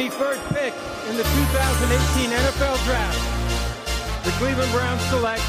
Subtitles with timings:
[0.00, 0.72] the first pick
[1.12, 3.20] in the 2018 NFL Draft,
[4.24, 5.44] the Cleveland Browns select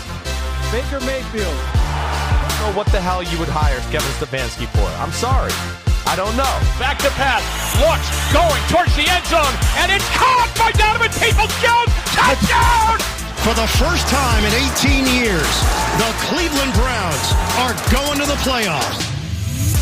[0.75, 1.55] Baker Mayfield.
[1.55, 4.83] I don't know what the hell you would hire Kevin Stefanski for.
[4.99, 5.55] I'm sorry.
[6.03, 6.51] I don't know.
[6.75, 7.39] Back to pass.
[7.79, 11.91] Looks going towards the end zone, and it's caught by Donovan Peoples-Jones.
[12.11, 12.99] Touchdown!
[13.47, 14.51] For the first time in
[14.83, 15.51] 18 years,
[15.95, 17.27] the Cleveland Browns
[17.63, 19.10] are going to the playoffs.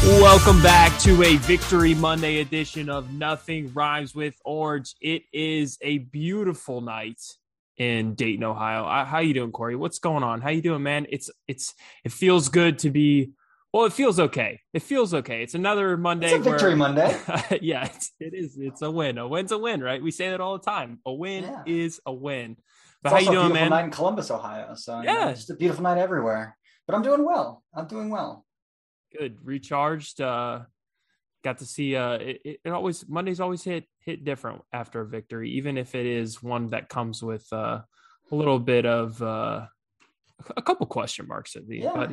[0.02, 4.96] Welcome back to a Victory Monday edition of Nothing Rhymes with Orange.
[5.02, 7.20] It is a beautiful night
[7.76, 8.86] in Dayton, Ohio.
[8.86, 9.76] Uh, how you doing, Corey?
[9.76, 10.40] What's going on?
[10.40, 11.06] How you doing, man?
[11.10, 13.32] It's it's it feels good to be.
[13.74, 14.62] Well, it feels okay.
[14.74, 15.43] It feels okay.
[15.43, 16.28] It's another Monday.
[16.28, 17.20] It's a victory where, Monday.
[17.62, 18.57] yeah, it's, it is.
[18.57, 19.18] It's a win.
[19.18, 20.02] A win's a win, right?
[20.02, 21.00] We say that all the time.
[21.06, 21.64] A win yeah.
[21.66, 22.56] is a win.
[23.04, 23.70] But it's how you doing, man?
[23.71, 24.76] Night in Columbus, Ohio.
[24.76, 26.56] So yeah, you know, just a beautiful night everywhere.
[26.88, 27.64] But I'm doing well.
[27.76, 28.46] I'm doing well.
[29.18, 30.22] Good, recharged.
[30.22, 30.62] Uh,
[31.44, 31.96] got to see.
[31.96, 36.06] Uh, it, it always Mondays always hit hit different after a victory, even if it
[36.06, 37.82] is one that comes with uh,
[38.32, 39.66] a little bit of uh,
[40.56, 41.92] a couple question marks at the yeah.
[41.94, 42.12] But,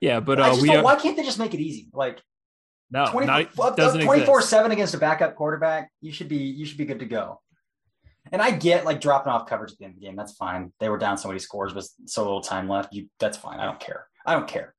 [0.00, 0.68] yeah, but uh, we.
[0.78, 1.88] why can't they just make it easy?
[1.92, 2.22] Like
[2.90, 7.06] no, 24 7 against a backup quarterback, you should be you should be good to
[7.06, 7.40] go.
[8.32, 10.16] And I get like dropping off coverage at the end of the game.
[10.16, 10.72] That's fine.
[10.80, 12.94] They were down so many scores with so little time left.
[12.94, 13.60] You that's fine.
[13.60, 14.06] I don't care.
[14.24, 14.73] I don't care.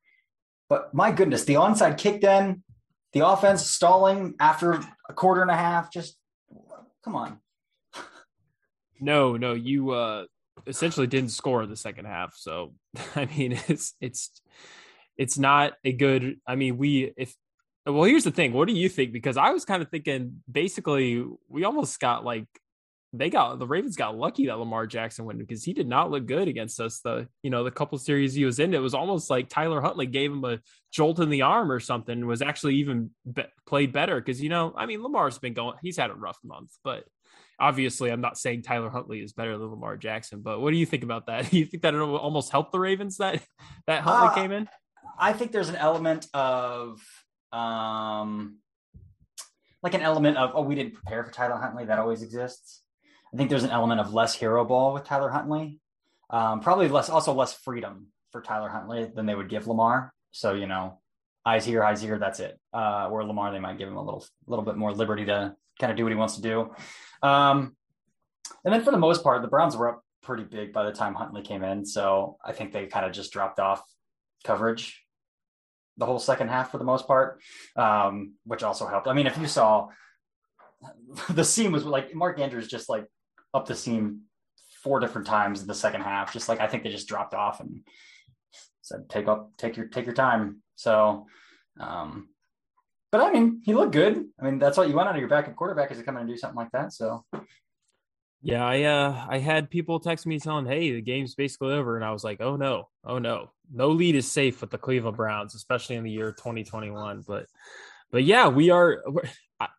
[0.70, 2.64] But my goodness, the onside kick then,
[3.14, 6.18] the offense stalling after a quarter and a half, just
[7.04, 7.40] come on.
[9.00, 10.26] no, no, you uh
[10.68, 12.34] essentially didn't score the second half.
[12.36, 12.74] So
[13.16, 14.42] I mean it's it's
[15.18, 17.36] it's not a good I mean we if
[17.86, 19.12] well here's the thing, what do you think?
[19.12, 22.48] Because I was kind of thinking basically we almost got like
[23.18, 26.26] they got the Ravens got lucky that Lamar Jackson went because he did not look
[26.26, 27.00] good against us.
[27.00, 30.06] The you know the couple series he was in, it was almost like Tyler Huntley
[30.06, 30.60] gave him a
[30.92, 32.26] jolt in the arm or something.
[32.26, 35.98] Was actually even be- played better because you know I mean Lamar's been going, he's
[35.98, 37.06] had a rough month, but
[37.60, 40.42] obviously I'm not saying Tyler Huntley is better than Lamar Jackson.
[40.42, 41.50] But what do you think about that?
[41.50, 43.42] Do you think that it almost helped the Ravens that
[43.88, 44.70] that Huntley uh, came in?
[45.18, 47.02] I think there's an element of
[47.52, 48.58] um
[49.84, 52.82] like an element of oh we didn't prepare for Tyler Huntley that always exists
[53.36, 55.78] I think there's an element of less hero ball with Tyler Huntley.
[56.30, 60.14] Um, probably less, also less freedom for Tyler Huntley than they would give Lamar.
[60.32, 61.02] So you know,
[61.46, 62.18] eyes here, eyes here.
[62.18, 62.58] That's it.
[62.72, 65.92] Uh, where Lamar, they might give him a little, little bit more liberty to kind
[65.92, 66.74] of do what he wants to do.
[67.22, 67.76] Um,
[68.64, 71.14] and then for the most part, the Browns were up pretty big by the time
[71.14, 71.86] Huntley came in.
[71.86, 73.84] So I think they kind of just dropped off
[74.46, 75.04] coverage
[75.98, 77.42] the whole second half for the most part,
[77.76, 79.10] um, which also helped.
[79.10, 79.90] I mean, if you saw
[81.30, 83.06] the scene was like Mark Andrews just like
[83.56, 84.22] up the seam
[84.84, 86.34] four different times in the second half.
[86.34, 87.82] Just like I think they just dropped off and
[88.82, 91.26] said, "Take up, take your, take your time." So,
[91.80, 92.30] um,
[93.12, 94.26] but I mean, he looked good.
[94.40, 96.22] I mean, that's what you want out of your backup quarterback is to come in
[96.22, 96.92] and do something like that.
[96.92, 97.24] So,
[98.42, 102.06] yeah, I uh, I had people text me telling, "Hey, the game's basically over," and
[102.06, 105.56] I was like, "Oh no, oh no, no lead is safe with the Cleveland Browns,
[105.56, 107.48] especially in the year 2021." But,
[108.12, 109.04] but yeah, we are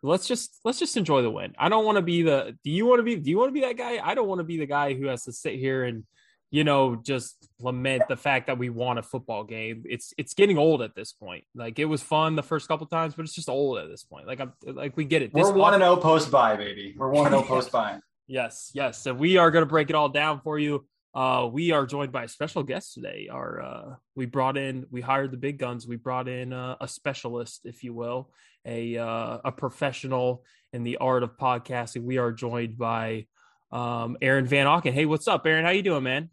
[0.02, 1.54] let's just let's just enjoy the win.
[1.58, 2.56] I don't want to be the.
[2.64, 3.16] Do you want to be?
[3.16, 3.98] Do you want to be that guy?
[4.02, 6.04] I don't want to be the guy who has to sit here and
[6.50, 9.84] you know just lament the fact that we won a football game.
[9.86, 11.44] It's it's getting old at this point.
[11.54, 14.26] Like it was fun the first couple times, but it's just old at this point.
[14.26, 15.32] Like I'm like we get it.
[15.32, 16.94] This We're one and zero oh post bye, baby.
[16.96, 17.98] We're one and zero oh post bye.
[18.28, 19.04] Yes, yes.
[19.04, 20.84] So we are going to break it all down for you.
[21.14, 23.28] Uh, we are joined by a special guest today.
[23.30, 25.86] Our uh, we brought in, we hired the big guns.
[25.86, 28.30] We brought in uh, a specialist, if you will,
[28.66, 32.02] a uh, a professional in the art of podcasting.
[32.02, 33.26] We are joined by
[33.72, 34.92] um, Aaron Van Auken.
[34.92, 35.64] Hey, what's up, Aaron?
[35.64, 36.30] How you doing, man?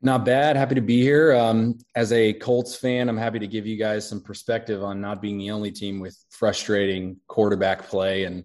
[0.00, 0.56] Not bad.
[0.56, 1.34] Happy to be here.
[1.34, 5.22] Um, as a Colts fan, I'm happy to give you guys some perspective on not
[5.22, 8.24] being the only team with frustrating quarterback play.
[8.24, 8.44] And,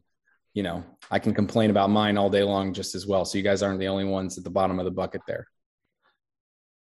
[0.53, 3.25] you know, I can complain about mine all day long just as well.
[3.25, 5.47] So you guys aren't the only ones at the bottom of the bucket there.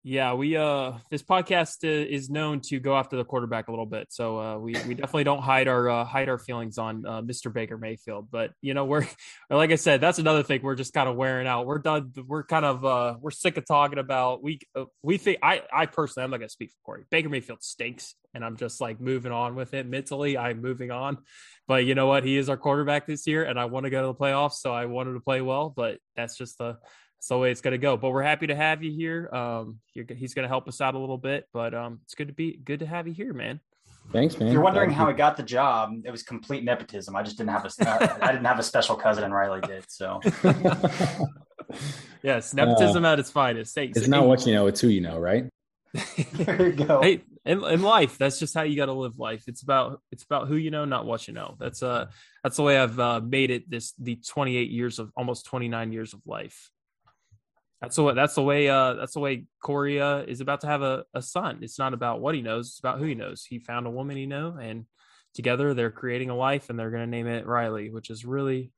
[0.09, 4.07] Yeah, we uh this podcast is known to go after the quarterback a little bit,
[4.09, 7.51] so uh, we we definitely don't hide our uh, hide our feelings on uh, Mr.
[7.51, 8.29] Baker Mayfield.
[8.31, 9.05] But you know, we're
[9.49, 10.61] like I said, that's another thing.
[10.63, 11.65] We're just kind of wearing out.
[11.65, 12.13] We're done.
[12.25, 14.41] We're kind of uh, we're sick of talking about.
[14.41, 17.03] We uh, we think I I personally I'm not gonna speak for Corey.
[17.11, 20.37] Baker Mayfield stinks, and I'm just like moving on with it mentally.
[20.37, 21.17] I'm moving on,
[21.67, 22.23] but you know what?
[22.23, 24.71] He is our quarterback this year, and I want to go to the playoffs, so
[24.71, 25.69] I wanted to play well.
[25.69, 26.77] But that's just the
[27.17, 27.97] that's the way it's going to go.
[27.97, 29.29] But we're happy to have you here.
[29.33, 32.33] Um, he's going to help us out a little bit, but um, it's good to
[32.33, 33.59] be good to have you here, man.
[34.13, 34.47] Thanks, man.
[34.47, 37.15] If you're wondering how I got the job, it was complete nepotism.
[37.15, 39.83] I just didn't have a I didn't have a special cousin, and Riley did.
[39.89, 40.21] So,
[42.23, 43.75] yes, nepotism uh, at its finest.
[43.75, 45.49] Hey, it's not what you know; it's who you know, right?
[46.33, 47.01] there you go.
[47.01, 50.23] Hey, in, in life that's just how you got to live life it's about it's
[50.23, 52.05] about who you know not what you know that's uh
[52.43, 56.13] that's the way i've uh, made it this the 28 years of almost 29 years
[56.13, 56.69] of life
[57.81, 60.67] that's the way that's the way uh that's the way corey uh, is about to
[60.67, 63.45] have a, a son it's not about what he knows it's about who he knows
[63.45, 64.85] he found a woman he know and
[65.33, 68.71] together they're creating a life and they're going to name it riley which is really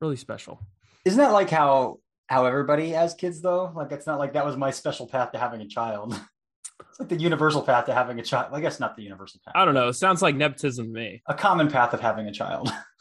[0.00, 0.60] really special
[1.04, 3.72] Isn't that like how how everybody has kids though?
[3.74, 6.18] Like it's not like that was my special path to having a child.
[6.80, 8.52] it's like the universal path to having a child.
[8.52, 9.52] I guess not the universal path.
[9.56, 12.32] i don't know it sounds like nepotism to me A common path of having a
[12.32, 12.72] child.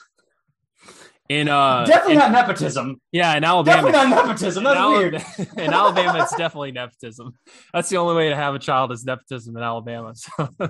[1.30, 3.00] in uh definitely in- not nepotism.
[3.12, 4.64] yeah in alabama Definitely not nepotism.
[4.64, 5.16] That's in, weird.
[5.16, 7.34] Alabama, in Alabama, it's definitely nepotism.
[7.74, 10.14] That's the only way to have a child is nepotism in Alabama.
[10.16, 10.50] So,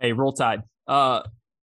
[0.00, 0.62] hey, roll tide.
[0.88, 1.22] Uh,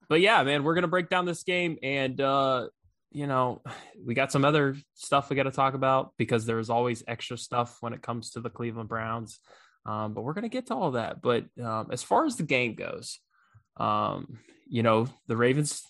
[0.09, 2.69] but yeah, man, we're gonna break down this game, and uh,
[3.13, 3.63] you know,
[4.05, 7.77] we got some other stuff we got to talk about because there's always extra stuff
[7.81, 9.39] when it comes to the Cleveland Browns.
[9.87, 11.23] Um, but we're gonna get to all that.
[11.23, 13.21] But um, as far as the game goes,
[13.77, 15.83] um, you know, the Ravens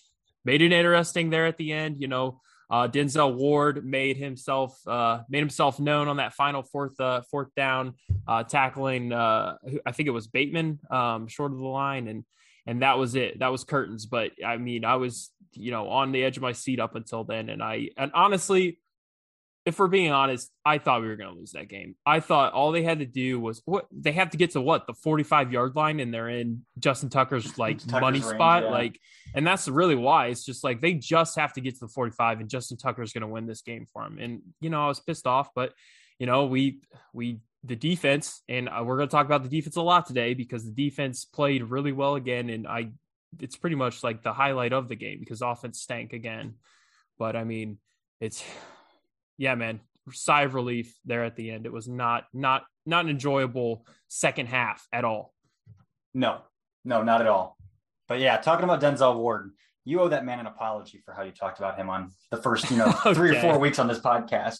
[0.45, 1.99] made it interesting there at the end.
[1.99, 6.99] You know, uh, Denzel Ward made himself uh, made himself known on that final fourth
[6.99, 7.95] uh, fourth down,
[8.27, 12.23] uh, tackling uh, I think it was Bateman um, short of the line, and
[12.65, 13.39] and that was it.
[13.39, 14.05] That was curtains.
[14.05, 17.23] But I mean, I was you know on the edge of my seat up until
[17.23, 18.79] then, and I and honestly,
[19.65, 21.95] if we're being honest, I thought we were going to lose that game.
[22.05, 24.85] I thought all they had to do was what they have to get to what
[24.85, 28.63] the 45 yard line, and they're in Justin Tucker's like Tucker's money range, spot.
[28.63, 28.69] yeah.
[28.69, 28.99] Like,
[29.33, 32.41] and that's really why it's just like they just have to get to the 45,
[32.41, 34.19] and Justin Tucker's going to win this game for him.
[34.19, 35.73] And you know, I was pissed off, but
[36.19, 36.81] you know, we
[37.11, 40.35] we the defense, and uh, we're going to talk about the defense a lot today
[40.35, 42.91] because the defense played really well again, and I
[43.39, 46.53] it's pretty much like the highlight of the game because offense stank again.
[47.17, 47.79] But I mean,
[48.21, 48.43] it's
[49.37, 49.79] yeah, man,
[50.11, 51.65] sigh of relief there at the end.
[51.65, 55.33] It was not not not an enjoyable second half at all.
[56.13, 56.41] No,
[56.83, 57.57] no, not at all.
[58.07, 59.51] But yeah, talking about Denzel Ward,
[59.83, 62.69] you owe that man an apology for how you talked about him on the first,
[62.69, 64.59] you know, three or four weeks on this podcast.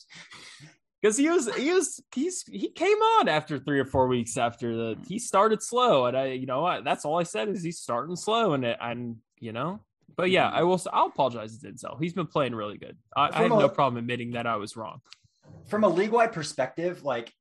[1.02, 4.76] Because he was he was he's he came on after three or four weeks after
[4.76, 7.78] the he started slow and I you know what that's all I said is he's
[7.78, 9.82] starting slow and it, and you know
[10.16, 13.44] but yeah I will I'll apologize to Denzel he's been playing really good I, I
[13.44, 15.02] have a- no problem admitting that I was wrong
[15.68, 17.34] From a league wide perspective, like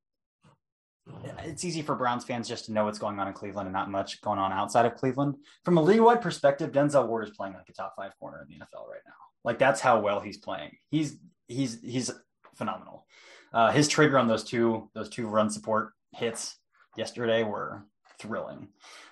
[1.43, 3.91] it's easy for Browns fans just to know what's going on in Cleveland and not
[3.91, 5.35] much going on outside of Cleveland.
[5.63, 8.47] From a league wide perspective, Denzel Ward is playing like a top five corner in
[8.47, 9.13] the NFL right now.
[9.43, 10.71] Like that's how well he's playing.
[10.89, 11.17] He's
[11.47, 12.11] he's he's
[12.55, 13.05] phenomenal.
[13.53, 16.57] Uh, his trigger on those two those two run support hits
[16.97, 17.85] yesterday were
[18.19, 18.69] thrilling.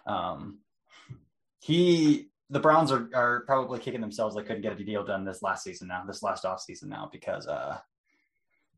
[0.07, 0.59] Um,
[1.59, 5.41] he the Browns are, are probably kicking themselves they couldn't get a deal done this
[5.41, 7.77] last season now, this last off season now because uh,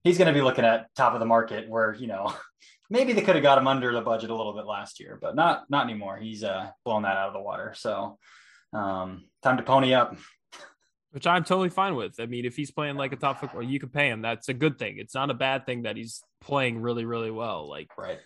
[0.03, 2.33] he's going to be looking at top of the market where you know
[2.89, 5.35] maybe they could have got him under the budget a little bit last year, but
[5.35, 6.17] not not anymore.
[6.17, 7.73] He's uh, blown that out of the water.
[7.75, 8.17] So
[8.73, 10.15] um, time to pony up.
[11.11, 13.79] which I'm totally fine with I mean if he's playing like a top football you
[13.79, 16.81] can pay him that's a good thing it's not a bad thing that he's playing
[16.81, 18.19] really really well like Right.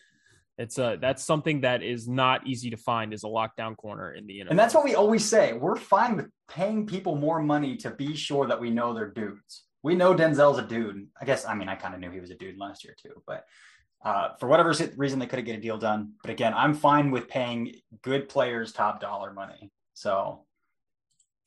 [0.59, 4.27] It's a that's something that is not easy to find is a lockdown corner in
[4.27, 5.53] the NFL And that's what we always say.
[5.53, 9.63] We're fine with paying people more money to be sure that we know they're dudes.
[9.83, 11.07] We know Denzel's a dude.
[11.19, 13.23] I guess, I mean, I kind of knew he was a dude last year too,
[13.25, 13.45] but
[14.03, 16.11] uh, for whatever reason, they couldn't get a deal done.
[16.21, 19.71] But again, I'm fine with paying good players top dollar money.
[19.93, 20.45] So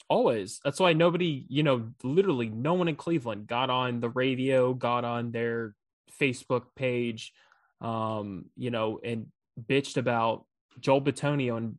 [0.09, 0.61] Always.
[0.64, 5.05] That's why nobody, you know, literally no one in Cleveland got on the radio, got
[5.05, 5.75] on their
[6.21, 7.33] Facebook page,
[7.82, 9.26] um, you know, and
[9.68, 10.46] bitched about
[10.80, 11.76] Joel Bitonio and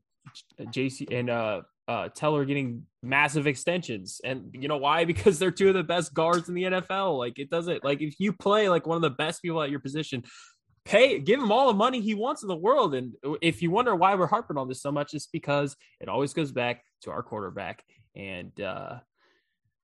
[0.72, 4.22] JC and uh uh Teller getting massive extensions.
[4.24, 5.06] And you know why?
[5.14, 7.18] Because they're two of the best guards in the NFL.
[7.18, 9.80] Like it doesn't like if you play like one of the best people at your
[9.80, 10.24] position,
[10.86, 12.94] pay give him all the money he wants in the world.
[12.94, 16.34] And if you wonder why we're harping on this so much, it's because it always
[16.34, 17.84] goes back to our quarterback.
[18.16, 19.00] And uh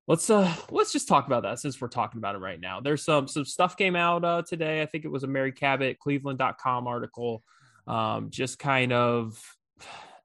[0.10, 2.82] let's uh let's just talk about that since we're talking about it right now.
[2.82, 4.82] There's some some stuff came out uh today.
[4.82, 7.44] I think it was a Mary Cabot Cleveland.com article.
[7.88, 9.40] Um just kind of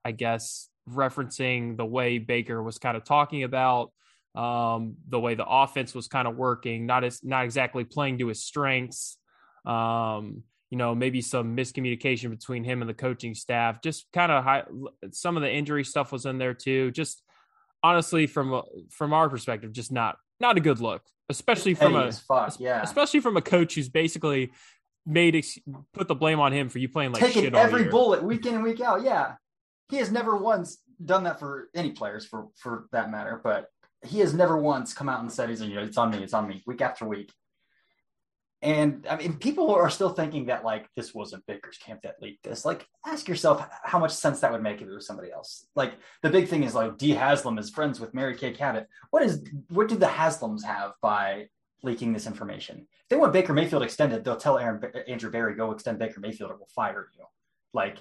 [0.04, 3.92] I guess referencing the way Baker was kind of talking about
[4.34, 8.28] um the way the offense was kind of working, not as not exactly playing to
[8.28, 9.18] his strengths.
[9.66, 13.80] Um you know, maybe some miscommunication between him and the coaching staff.
[13.80, 14.64] Just kind of high,
[15.12, 16.90] some of the injury stuff was in there too.
[16.90, 17.22] Just
[17.84, 22.58] honestly, from from our perspective, just not not a good look, especially from a fuck,
[22.58, 22.82] yeah.
[22.82, 24.50] especially from a coach who's basically
[25.06, 25.58] made ex-
[25.92, 28.46] put the blame on him for you playing like taking shit all every bullet week
[28.46, 29.02] in and week out.
[29.02, 29.34] Yeah.
[29.90, 33.68] He has never once done that for any players for for that matter, but
[34.04, 36.34] he has never once come out and said he's you know it's on me, it's
[36.34, 37.30] on me week after week.
[38.64, 42.44] And I mean, people are still thinking that like this wasn't Baker's camp that leaked
[42.44, 42.64] this.
[42.64, 45.66] Like, ask yourself how much sense that would make if it was somebody else.
[45.76, 45.92] Like,
[46.22, 48.88] the big thing is like Dee Haslam is friends with Mary Kay Cabot.
[49.10, 51.48] What is what do the Haslams have by
[51.82, 52.86] leaking this information?
[53.02, 56.50] If they want Baker Mayfield extended, they'll tell Aaron Andrew Berry go extend Baker Mayfield
[56.50, 57.24] or we'll fire you.
[57.74, 57.96] Like,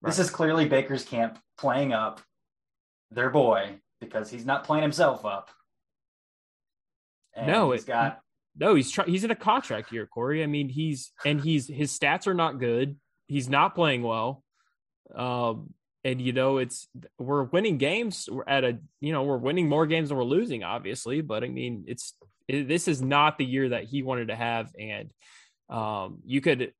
[0.00, 0.10] right.
[0.10, 2.22] this is clearly Baker's camp playing up
[3.10, 5.50] their boy because he's not playing himself up.
[7.34, 8.21] And no, he's it, got
[8.56, 10.42] no, he's try- he's in a contract year, Corey.
[10.42, 12.96] I mean, he's and he's his stats are not good.
[13.26, 14.42] He's not playing well.
[15.14, 18.28] Um, and you know, it's we're winning games.
[18.30, 21.20] We're at a you know we're winning more games than we're losing, obviously.
[21.20, 22.14] But I mean, it's
[22.48, 25.10] it, this is not the year that he wanted to have, and
[25.70, 26.72] um, you could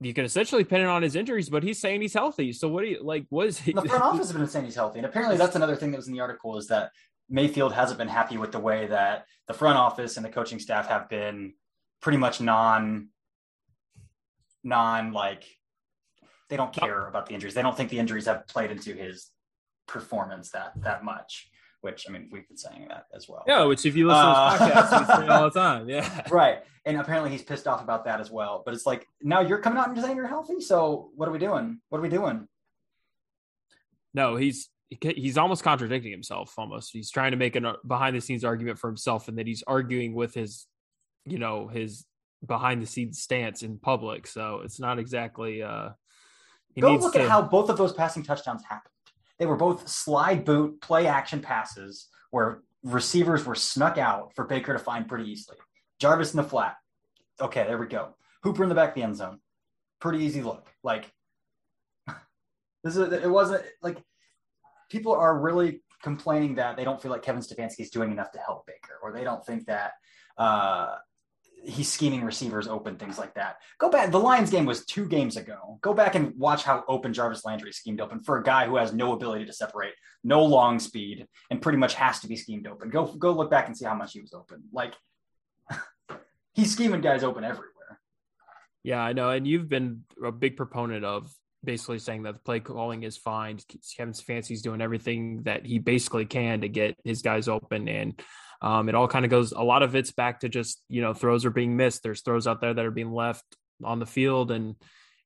[0.00, 2.52] you can essentially pin it on his injuries, but he's saying he's healthy.
[2.52, 3.26] So what do you like?
[3.30, 3.72] Was he?
[3.72, 6.06] The front office has been saying he's healthy, and apparently that's another thing that was
[6.06, 6.92] in the article is that
[7.28, 10.88] Mayfield hasn't been happy with the way that the front office and the coaching staff
[10.88, 11.54] have been
[12.00, 13.08] pretty much non,
[14.64, 15.44] non like
[16.48, 17.54] they don't care about the injuries.
[17.54, 19.30] They don't think the injuries have played into his
[19.86, 21.50] performance that that much.
[21.80, 23.44] Which I mean, we've been saying that as well.
[23.46, 25.88] Yeah, which if you listen uh, to his podcast, all the time.
[25.88, 26.64] Yeah, right.
[26.84, 28.62] And apparently he's pissed off about that as well.
[28.64, 30.60] But it's like now you're coming out and saying you're healthy.
[30.60, 31.80] So what are we doing?
[31.88, 32.48] What are we doing?
[34.12, 36.92] No, he's he's almost contradicting himself almost.
[36.92, 40.14] He's trying to make a behind the scenes argument for himself and that he's arguing
[40.14, 40.66] with his
[41.24, 42.06] you know his
[42.46, 44.26] behind the scenes stance in public.
[44.26, 45.90] So it's not exactly uh
[46.78, 47.22] go look to...
[47.22, 48.92] at how both of those passing touchdowns happened.
[49.38, 54.72] They were both slide boot play action passes where receivers were snuck out for baker
[54.72, 55.58] to find pretty easily.
[56.00, 56.76] Jarvis in the flat.
[57.40, 58.14] Okay there we go.
[58.42, 59.40] Hooper in the back of the end zone.
[60.00, 60.66] Pretty easy look.
[60.82, 61.10] Like
[62.84, 63.98] this is it wasn't like
[64.88, 68.38] people are really complaining that they don't feel like Kevin Stefanski is doing enough to
[68.38, 69.92] help Baker, or they don't think that
[70.36, 70.94] uh,
[71.64, 73.56] he's scheming receivers open, things like that.
[73.78, 74.10] Go back.
[74.10, 75.78] The Lions game was two games ago.
[75.82, 78.92] Go back and watch how open Jarvis Landry schemed open for a guy who has
[78.92, 82.90] no ability to separate, no long speed, and pretty much has to be schemed open.
[82.90, 84.62] Go go look back and see how much he was open.
[84.72, 84.94] Like
[86.54, 87.74] he's scheming guys open everywhere.
[88.84, 91.30] Yeah, I know, and you've been a big proponent of
[91.68, 93.58] basically saying that the play calling is fine.
[93.94, 98.18] Kevin Stefanski's doing everything that he basically can to get his guys open, and
[98.62, 99.52] um, it all kind of goes.
[99.52, 102.02] A lot of it's back to just you know throws are being missed.
[102.02, 103.44] There's throws out there that are being left
[103.84, 104.76] on the field, and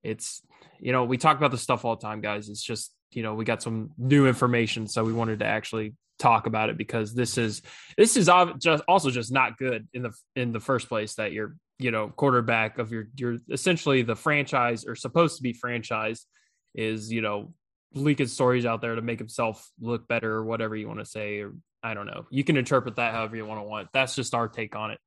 [0.03, 0.43] it's
[0.81, 2.49] you know we talk about this stuff all the time, guys.
[2.49, 6.49] It's just you know we got some new information, so we wanted to actually talk
[6.49, 7.63] about it because this is
[7.97, 11.55] this is just also just not good in the in the first place that you're
[11.83, 16.27] you know quarterback of your your essentially the franchise or supposed to be franchise
[16.75, 17.53] is you know
[17.95, 21.41] leaking stories out there to make himself look better or whatever you want to say
[21.41, 22.27] or I don't know.
[22.31, 23.89] You can interpret that however you want to want.
[23.93, 25.01] That's just our take on it.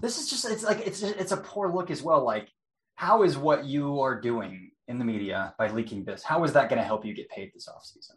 [0.00, 2.24] This is just it's like it's it's a poor look as well.
[2.24, 2.48] Like
[2.96, 6.24] how is what you are doing in the media by leaking this?
[6.24, 8.16] How is that going to help you get paid this offseason?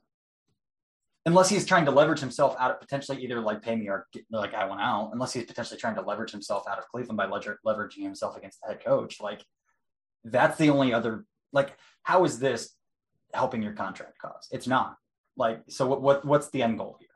[1.25, 4.23] Unless he's trying to leverage himself out of potentially either like pay me or get,
[4.31, 7.27] like I went out, unless he's potentially trying to leverage himself out of Cleveland by
[7.27, 9.21] lever- leveraging himself against the head coach.
[9.21, 9.45] Like
[10.23, 12.75] that's the only other like how is this
[13.33, 14.47] helping your contract cause?
[14.51, 14.97] It's not.
[15.37, 17.09] Like so what what what's the end goal here?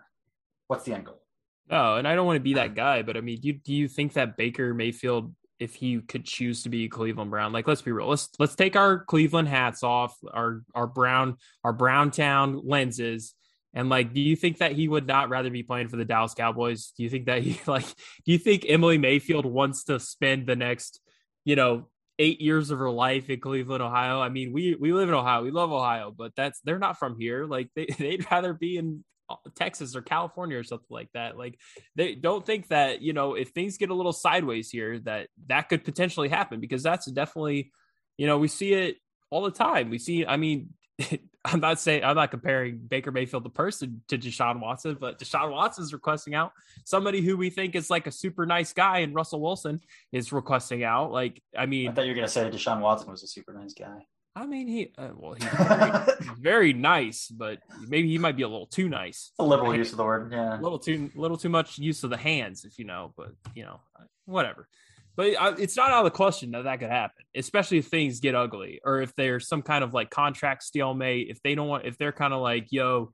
[0.68, 1.22] What's the end goal?
[1.70, 3.74] Oh, and I don't want to be that guy, but I mean, do you, do
[3.74, 7.82] you think that Baker Mayfield, if he could choose to be Cleveland Brown, like let's
[7.82, 12.62] be real, let's let's take our Cleveland hats off, our our brown our Brown Town
[12.64, 13.34] lenses,
[13.76, 16.34] and like, do you think that he would not rather be playing for the Dallas
[16.34, 16.94] Cowboys?
[16.96, 17.86] Do you think that he like?
[18.26, 21.02] Do you think Emily Mayfield wants to spend the next,
[21.44, 24.22] you know, eight years of her life in Cleveland, Ohio?
[24.22, 27.20] I mean, we we live in Ohio, we love Ohio, but that's they're not from
[27.20, 27.46] here.
[27.46, 31.38] Like, they they'd rather be in uh, Texas or California or something like that.
[31.38, 31.60] Like,
[31.98, 35.68] they don't think that you know if things get a little sideways here, that that
[35.68, 37.74] could potentially happen because that's definitely,
[38.18, 38.96] you know, we see it
[39.30, 39.90] all the time.
[39.90, 40.70] We see, I mean,
[41.46, 45.52] I'm not saying I'm not comparing Baker Mayfield the person to Deshaun Watson, but Deshaun
[45.52, 46.52] Watson is requesting out
[46.86, 49.80] somebody who we think is like a super nice guy, and Russell Wilson
[50.12, 51.12] is requesting out.
[51.12, 53.74] Like, I mean, I thought you were gonna say Deshaun Watson was a super nice
[53.74, 54.06] guy.
[54.36, 58.48] I mean, he uh, well, he's very, very, nice, but maybe he might be a
[58.48, 59.32] little too nice.
[59.40, 60.60] A liberal use of the word, yeah.
[60.60, 63.14] A little too, little too much use of the hands, if you know.
[63.16, 63.80] But you know,
[64.26, 64.68] whatever.
[65.16, 68.36] But it's not out of the question that that could happen, especially if things get
[68.36, 71.30] ugly or if there's some kind of like contract stalemate.
[71.30, 73.14] If they don't want, if they're kind of like, yo,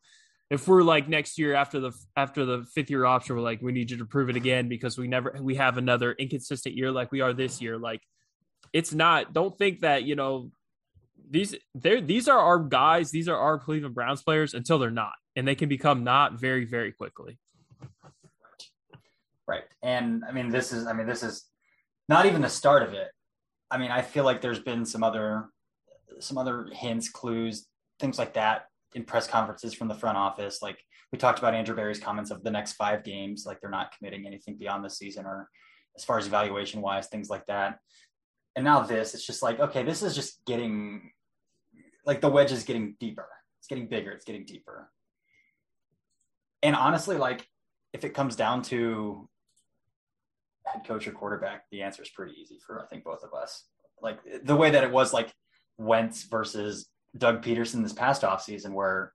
[0.49, 3.71] if we're like next year after the after the fifth year option, we're like, we
[3.71, 7.11] need you to prove it again because we never we have another inconsistent year like
[7.11, 7.77] we are this year.
[7.77, 8.01] Like,
[8.73, 9.31] it's not.
[9.31, 10.51] Don't think that you know
[11.29, 13.11] these they're these are our guys.
[13.11, 16.65] These are our Cleveland Browns players until they're not, and they can become not very
[16.65, 17.37] very quickly.
[19.47, 21.45] Right, and I mean this is I mean this is
[22.11, 23.07] not even the start of it.
[23.71, 25.49] I mean, I feel like there's been some other
[26.19, 27.67] some other hints, clues,
[27.99, 30.61] things like that in press conferences from the front office.
[30.61, 30.77] Like
[31.11, 34.27] we talked about Andrew Berry's comments of the next five games, like they're not committing
[34.27, 35.49] anything beyond the season or
[35.95, 37.79] as far as evaluation wise, things like that.
[38.57, 41.11] And now this, it's just like, okay, this is just getting
[42.05, 43.27] like the wedge is getting deeper.
[43.59, 44.11] It's getting bigger.
[44.11, 44.91] It's getting deeper.
[46.61, 47.47] And honestly, like
[47.93, 49.29] if it comes down to
[50.65, 53.65] head coach or quarterback, the answer is pretty easy for I think both of us.
[54.01, 55.31] Like the way that it was like
[55.77, 56.87] Wentz versus
[57.17, 59.13] Doug Pederson this past offseason, where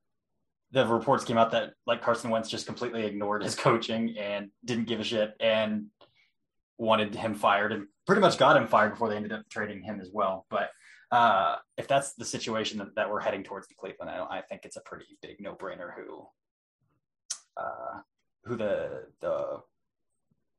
[0.73, 4.87] the reports came out that like Carson Wentz just completely ignored his coaching and didn't
[4.87, 5.87] give a shit and
[6.79, 10.01] wanted him fired and pretty much got him fired before they ended up trading him
[10.01, 10.47] as well.
[10.51, 10.71] But
[11.11, 14.65] uh, if that's the situation that, that we're heading towards the Cleveland, I, I think
[14.65, 16.27] it's a pretty big no brainer who
[17.57, 18.01] uh,
[18.45, 19.61] who the the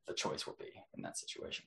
[0.08, 1.64] the choice will be in that situation.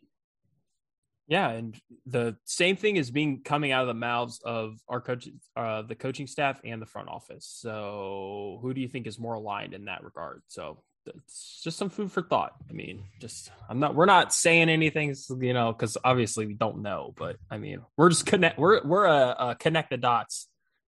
[1.27, 5.29] Yeah, and the same thing is being coming out of the mouths of our coach,
[5.55, 7.45] uh, the coaching staff, and the front office.
[7.45, 10.41] So, who do you think is more aligned in that regard?
[10.47, 12.53] So, it's just some food for thought.
[12.69, 13.95] I mean, just I'm not.
[13.95, 17.13] We're not saying anything, you know, because obviously we don't know.
[17.17, 18.59] But I mean, we're just connect.
[18.59, 20.47] We're we're a, a connect the dots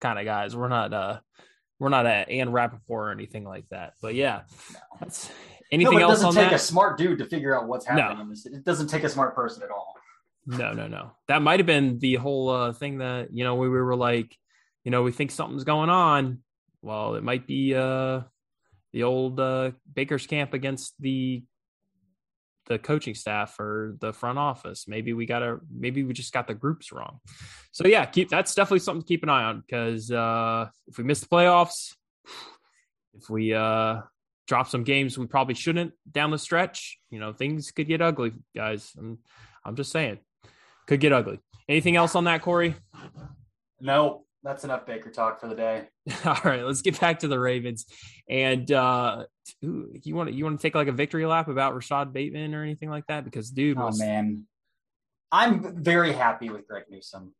[0.01, 0.55] kind of guys.
[0.55, 1.19] We're not uh
[1.79, 3.93] we're not a Ian Rapoport or anything like that.
[4.01, 4.41] But yeah,
[4.99, 5.29] that's
[5.71, 6.55] anything no, it else doesn't take that?
[6.55, 8.57] a smart dude to figure out what's happening No.
[8.57, 9.95] It doesn't take a smart person at all.
[10.45, 11.11] No, no, no.
[11.27, 14.37] That might have been the whole uh, thing that you know we were like,
[14.83, 16.39] you know, we think something's going on.
[16.81, 18.21] Well, it might be uh,
[18.93, 21.43] the old uh, Baker's camp against the
[22.67, 24.87] the coaching staff or the front office.
[24.87, 27.19] Maybe we got to maybe we just got the groups wrong.
[27.71, 31.03] So yeah, keep that's definitely something to keep an eye on because uh, if we
[31.03, 31.95] miss the playoffs,
[33.13, 34.01] if we uh,
[34.47, 38.33] drop some games we probably shouldn't down the stretch, you know, things could get ugly,
[38.55, 38.91] guys.
[38.97, 39.19] I'm
[39.63, 40.19] I'm just saying,
[40.87, 41.39] could get ugly.
[41.67, 42.75] Anything else on that, Corey?
[43.79, 45.87] No, that's enough Baker talk for the day.
[46.25, 47.85] All right, let's get back to the Ravens.
[48.29, 49.25] And uh
[49.63, 52.53] ooh, you want to you want to take like a victory lap about Rashod Bateman
[52.53, 53.25] or anything like that?
[53.25, 54.45] Because dude Oh was man,
[55.31, 57.33] I'm very happy with Greg Newsome.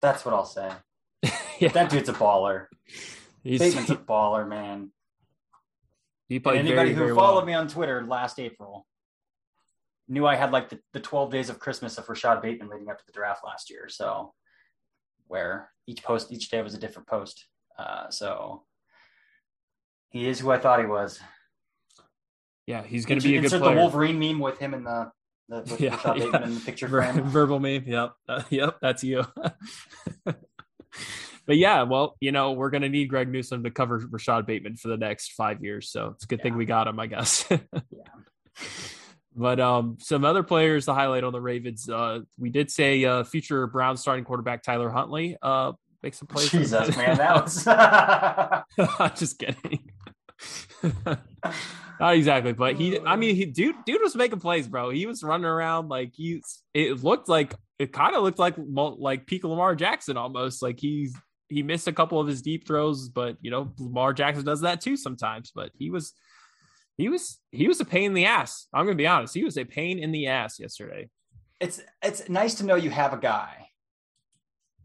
[0.00, 0.70] That's what I'll say.
[1.58, 2.66] yeah, That dude's a baller.
[3.42, 4.92] he's, Bateman's a baller, man.
[6.36, 7.46] And played anybody very, who very followed well.
[7.46, 8.86] me on Twitter last April
[10.08, 12.98] knew I had like the, the 12 days of Christmas of Rashod Bateman leading up
[12.98, 13.88] to the draft last year.
[13.88, 14.32] So
[15.26, 17.46] where each post, each day was a different post.
[17.78, 18.64] Uh, so
[20.10, 21.20] he is who I thought he was.
[22.66, 23.74] Yeah, he's going to be a good player.
[23.74, 25.10] the Wolverine meme with him in the,
[25.48, 26.46] the with Yeah, Rashod Bateman yeah.
[26.48, 27.22] in the picture frame.
[27.24, 27.84] verbal meme.
[27.86, 28.12] Yep.
[28.28, 28.78] Uh, yep.
[28.80, 29.24] That's you.
[31.48, 34.76] but yeah, well, you know, we're going to need Greg Newsome to cover Rashod Bateman
[34.76, 35.90] for the next five years.
[35.90, 37.48] So it's a good thing we got him, I guess.
[39.38, 41.88] But um, some other players to highlight on the Ravens.
[41.88, 46.50] Uh, we did say uh, future Browns starting quarterback Tyler Huntley uh, make some plays.
[46.50, 47.64] Jesus, man, that was
[48.98, 49.92] I'm just kidding.
[52.00, 52.98] Not exactly, but he.
[52.98, 54.90] I mean, he dude, dude was making plays, bro.
[54.90, 56.64] He was running around like he's.
[56.74, 60.62] It looked like it kind of looked like like peak Lamar Jackson almost.
[60.62, 61.14] Like he's
[61.48, 64.80] he missed a couple of his deep throws, but you know Lamar Jackson does that
[64.80, 65.50] too sometimes.
[65.54, 66.12] But he was
[66.96, 68.66] he was he was a pain in the ass.
[68.72, 69.34] I'm gonna be honest.
[69.34, 71.08] He was a pain in the ass yesterday.
[71.60, 73.68] it's it's nice to know you have a guy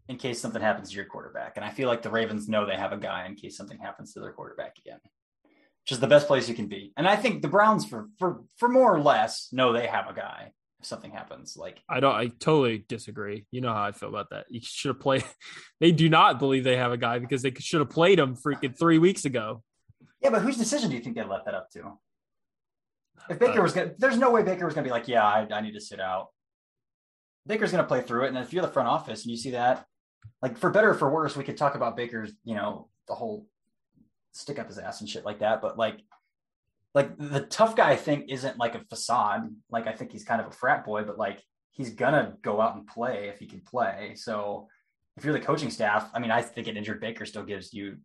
[0.09, 1.53] in case something happens to your quarterback.
[1.55, 4.13] And I feel like the Ravens know they have a guy in case something happens
[4.13, 4.99] to their quarterback again.
[5.43, 6.93] Which is the best place you can be.
[6.95, 10.13] And I think the Browns for for for more or less know they have a
[10.13, 10.51] guy
[10.83, 11.55] if something happens.
[11.57, 12.13] Like I don't.
[12.13, 13.45] I totally disagree.
[13.51, 14.45] You know how I feel about that.
[14.49, 15.23] You should have played.
[15.79, 18.77] They do not believe they have a guy because they should have played him freaking
[18.77, 19.61] three weeks ago.
[20.21, 21.97] Yeah, but whose decision do you think they left that up to?
[23.29, 25.45] If Baker Uh, was gonna there's no way Baker was gonna be like, Yeah, I,
[25.51, 26.27] I need to sit out.
[27.45, 28.27] Baker's gonna play through it.
[28.29, 29.85] And if you're the front office and you see that,
[30.41, 33.45] like for better or for worse, we could talk about Baker's, you know, the whole
[34.31, 35.61] stick up his ass and shit like that.
[35.61, 35.99] But like
[36.93, 39.49] like the tough guy thing isn't like a facade.
[39.69, 42.75] Like I think he's kind of a frat boy, but like he's gonna go out
[42.75, 44.13] and play if he can play.
[44.15, 44.67] So
[45.17, 47.97] if you're the coaching staff, I mean, I think an injured Baker still gives you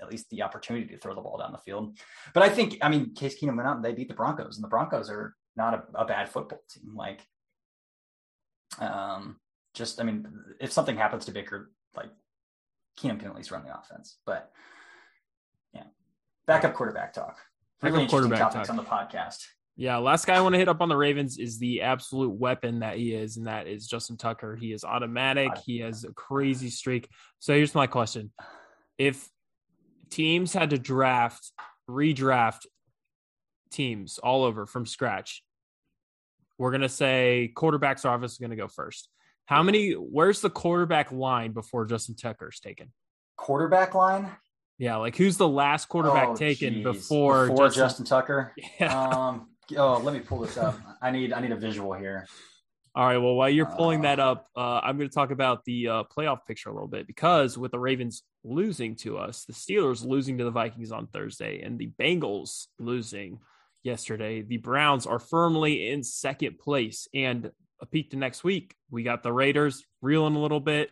[0.00, 1.98] at least the opportunity to throw the ball down the field.
[2.34, 4.64] But I think, I mean, Case Keenum went out and they beat the Broncos, and
[4.64, 6.94] the Broncos are not a, a bad football team.
[6.94, 7.26] Like,
[8.78, 9.36] um,
[9.74, 10.26] just, I mean,
[10.60, 12.10] if something happens to Baker, like
[12.98, 14.18] Keenum can at least run the offense.
[14.26, 14.50] But
[15.74, 15.84] yeah,
[16.46, 17.38] backup quarterback talk.
[17.82, 18.70] Really Backup interesting quarterback topics talk.
[18.70, 19.46] on the podcast.
[19.76, 22.80] Yeah, last guy I want to hit up on the Ravens is the absolute weapon
[22.80, 24.56] that he is, and that is Justin Tucker.
[24.56, 25.52] He is automatic.
[25.64, 27.08] He has a crazy streak.
[27.38, 28.32] So here's my question:
[28.98, 29.28] If
[30.10, 31.52] teams had to draft,
[31.88, 32.66] redraft
[33.70, 35.44] teams all over from scratch,
[36.58, 39.08] we're gonna say quarterbacks are obviously gonna go first.
[39.46, 39.92] How many?
[39.92, 42.92] Where's the quarterback line before Justin Tucker's taken?
[43.36, 44.28] Quarterback line.
[44.78, 46.84] Yeah, like who's the last quarterback Oh, taken geez.
[46.84, 47.82] before, before Justin?
[47.82, 48.54] Justin, Tucker.
[48.80, 48.98] Yeah.
[49.08, 49.48] Um.
[49.76, 50.78] Oh, let me pull this up.
[51.02, 52.26] I need I need a visual here.
[52.94, 53.18] All right.
[53.18, 56.02] Well, while you're pulling that Uh, up, uh, I'm going to talk about the uh,
[56.04, 60.38] playoff picture a little bit because with the Ravens losing to us, the Steelers losing
[60.38, 63.38] to the Vikings on Thursday, and the Bengals losing
[63.84, 67.06] yesterday, the Browns are firmly in second place.
[67.14, 70.90] And a peek to next week, we got the Raiders reeling a little bit,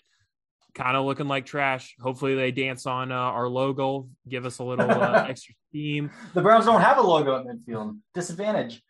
[0.77, 1.97] kind of looking like trash.
[2.01, 6.11] Hopefully, they dance on uh, our logo, give us a little uh, extra steam.
[6.35, 7.99] The Browns don't have a logo at midfield.
[8.15, 8.83] Disadvantage.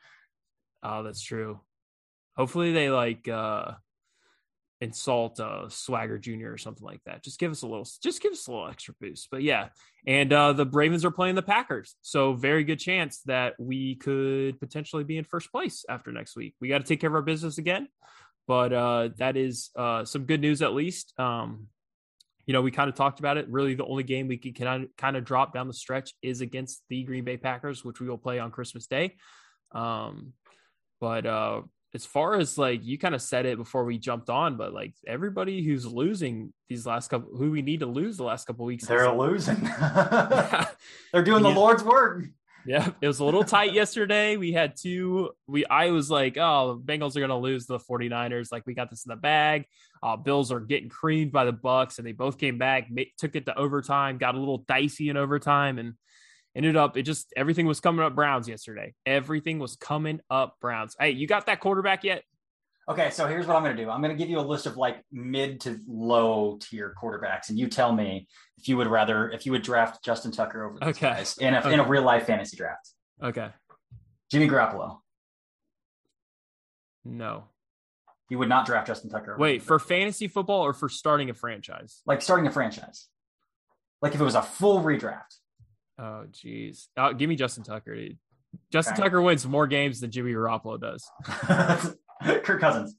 [0.82, 1.60] Oh, that's true.
[2.36, 3.72] Hopefully they like uh
[4.82, 6.52] insult uh Swagger Jr.
[6.52, 7.24] or something like that.
[7.24, 9.28] Just give us a little just give us a little extra boost.
[9.30, 9.68] But yeah.
[10.06, 11.96] And uh the Ravens are playing the Packers.
[12.02, 16.54] So very good chance that we could potentially be in first place after next week.
[16.60, 17.88] We got to take care of our business again.
[18.46, 21.18] But uh that is uh some good news at least.
[21.18, 21.68] Um
[22.46, 23.48] you know, we kind of talked about it.
[23.48, 27.02] Really, the only game we can kind of, drop down the stretch is against the
[27.02, 29.16] Green Bay Packers, which we will play on Christmas Day.
[29.72, 30.32] Um,
[31.00, 31.62] but uh,
[31.94, 34.94] as far as like you kind of said it before we jumped on, but like
[35.06, 38.86] everybody who's losing these last couple, who we need to lose the last couple weeks,
[38.86, 39.56] They're losing.
[41.12, 42.26] They're doing the Lord's work.
[42.66, 44.36] Yeah, it was a little tight yesterday.
[44.36, 45.30] We had two.
[45.46, 48.50] We I was like, oh, Bengals are gonna lose the 49ers.
[48.50, 49.64] Like we got this in the bag.
[50.02, 53.36] Uh, Bills are getting creamed by the Bucks, and they both came back, ma- took
[53.36, 55.94] it to overtime, got a little dicey in overtime, and
[56.54, 58.94] ended up it just everything was coming up Browns yesterday.
[59.04, 60.96] Everything was coming up Browns.
[60.98, 62.22] Hey, you got that quarterback yet?
[62.88, 63.90] Okay, so here's what I'm going to do.
[63.90, 67.58] I'm going to give you a list of like mid to low tier quarterbacks, and
[67.58, 70.88] you tell me if you would rather if you would draft Justin Tucker over these
[70.90, 71.06] Okay.
[71.14, 72.90] guys in a in a real life fantasy draft.
[73.22, 73.48] Okay,
[74.30, 74.98] Jimmy Garoppolo.
[77.04, 77.44] no.
[78.28, 79.34] You would not draft Justin Tucker.
[79.34, 82.02] over Wait for fantasy football or for starting a franchise?
[82.06, 83.06] like starting a franchise.
[84.02, 85.36] Like if it was a full redraft.
[85.98, 86.88] Oh, geez.
[86.96, 88.18] Uh, give me Justin Tucker, dude.
[88.72, 89.02] Justin Okay.
[89.04, 91.08] Tucker wins more games than Jimmy Garoppolo does.
[92.44, 92.96] Kirk Cousins,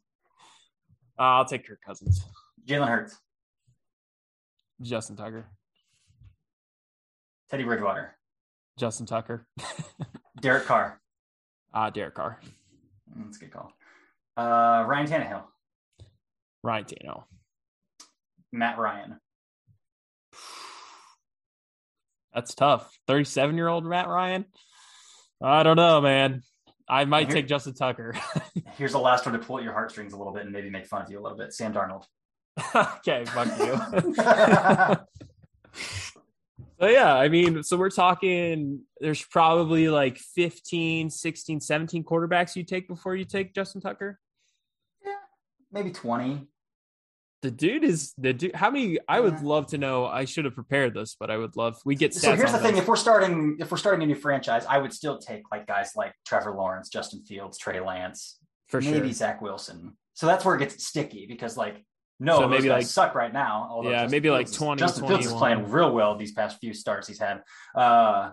[1.19, 2.23] Uh, I'll take Kirk Cousins.
[2.67, 3.17] Jalen Hurts,
[4.81, 5.45] Justin Tucker.
[7.49, 8.15] Teddy Bridgewater,
[8.77, 9.47] Justin Tucker.
[10.41, 10.99] Derek Carr.
[11.73, 12.39] Ah, Derek Carr.
[13.15, 13.71] That's a good call.
[14.35, 15.43] Uh, Ryan Tannehill,
[16.63, 17.23] Ryan Tannehill.
[18.51, 19.19] Matt Ryan.
[22.33, 22.97] That's tough.
[23.07, 24.45] 37 year old Matt Ryan.
[25.41, 26.43] I don't know, man.
[26.89, 28.15] I might Here- take Justin Tucker.
[28.77, 30.85] Here's the last one to pull at your heartstrings a little bit and maybe make
[30.85, 31.53] fun of you a little bit.
[31.53, 32.05] Sam Darnold.
[32.75, 33.79] okay, fuck you.
[36.79, 42.63] so yeah, I mean, so we're talking there's probably like 15, 16, 17 quarterbacks you
[42.63, 44.19] take before you take Justin Tucker.
[45.05, 45.13] Yeah,
[45.71, 46.47] maybe 20.
[47.43, 48.55] The dude is the dude.
[48.55, 48.97] How many?
[49.07, 50.05] I would love to know.
[50.07, 51.79] I should have prepared this, but I would love.
[51.85, 52.21] We get stats.
[52.21, 54.91] So here's the thing: if we're starting, if we're starting a new franchise, I would
[54.91, 59.11] still take like guys like Trevor Lawrence, Justin Fields, Trey Lance, for maybe sure.
[59.13, 59.95] Zach Wilson.
[60.15, 61.85] So that's where it gets sticky because like
[62.19, 63.81] no, So maybe like- suck right now.
[63.83, 66.73] Yeah, Justin maybe like is- 20, Justin Fields is playing real well these past few
[66.73, 67.43] starts he's had.
[67.75, 68.31] Uh,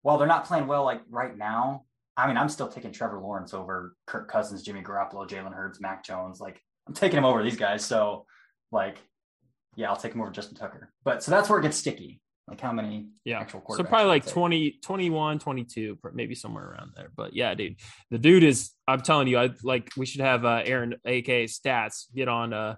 [0.00, 1.84] while they're not playing well like right now,
[2.16, 6.02] I mean, I'm still taking Trevor Lawrence over Kirk Cousins, Jimmy Garoppolo, Jalen Hurts, Mac
[6.04, 6.40] Jones.
[6.40, 7.84] Like I'm taking him over these guys.
[7.84, 8.26] So
[8.70, 8.98] like,
[9.76, 10.90] yeah, I'll take him over Justin Tucker.
[11.04, 12.20] But so that's where it gets sticky.
[12.48, 13.38] Like how many Yeah.
[13.40, 13.76] actual quarterbacks?
[13.76, 14.34] So probably like take?
[14.34, 17.10] 20, 21, 22, pr- maybe somewhere around there.
[17.16, 17.76] But yeah, dude,
[18.10, 22.12] the dude is, I'm telling you, I like, we should have uh, Aaron, aka stats,
[22.14, 22.74] get on uh,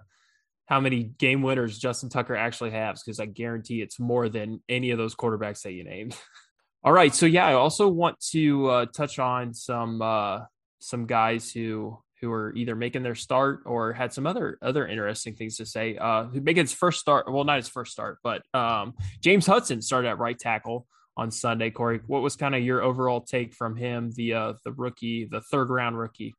[0.67, 4.91] how many game winners Justin Tucker actually has, because I guarantee it's more than any
[4.91, 6.15] of those quarterbacks that you named.
[6.83, 7.13] All right.
[7.13, 10.41] So yeah, I also want to uh, touch on some, uh,
[10.79, 15.35] some guys who, who are either making their start or had some other other interesting
[15.35, 15.97] things to say.
[15.97, 19.81] Uh, who making his first start, well, not his first start, but um, James Hudson
[19.81, 21.69] started at right tackle on Sunday.
[21.69, 25.41] Corey, what was kind of your overall take from him, the uh, the rookie, the
[25.41, 26.33] third round rookie?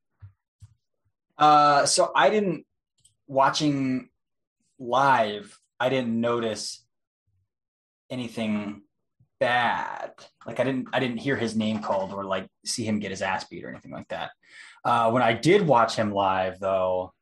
[1.39, 2.65] Uh, so I didn't
[3.27, 4.09] watching
[4.79, 5.59] live.
[5.79, 6.85] I didn't notice
[8.11, 8.83] anything
[9.39, 10.13] bad.
[10.47, 13.23] Like I didn't, I didn't hear his name called or like see him get his
[13.23, 14.31] ass beat or anything like that.
[14.87, 17.13] Uh, when I did watch him live, though,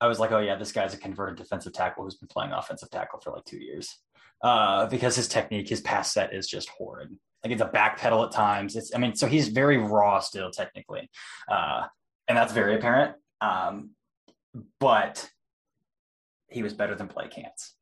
[0.00, 2.88] I was like, oh yeah, this guy's a converted defensive tackle who's been playing offensive
[2.88, 3.98] tackle for like two years.
[4.44, 7.10] Uh, because his technique, his pass set is just horrid.
[7.42, 8.76] Like it's a back pedal at times.
[8.76, 11.10] It's, I mean, so he's very raw still technically,
[11.50, 11.86] uh,
[12.28, 13.16] and that's very apparent.
[13.40, 13.90] Um,
[14.78, 15.28] but
[16.46, 17.74] he was better than Blake Hance.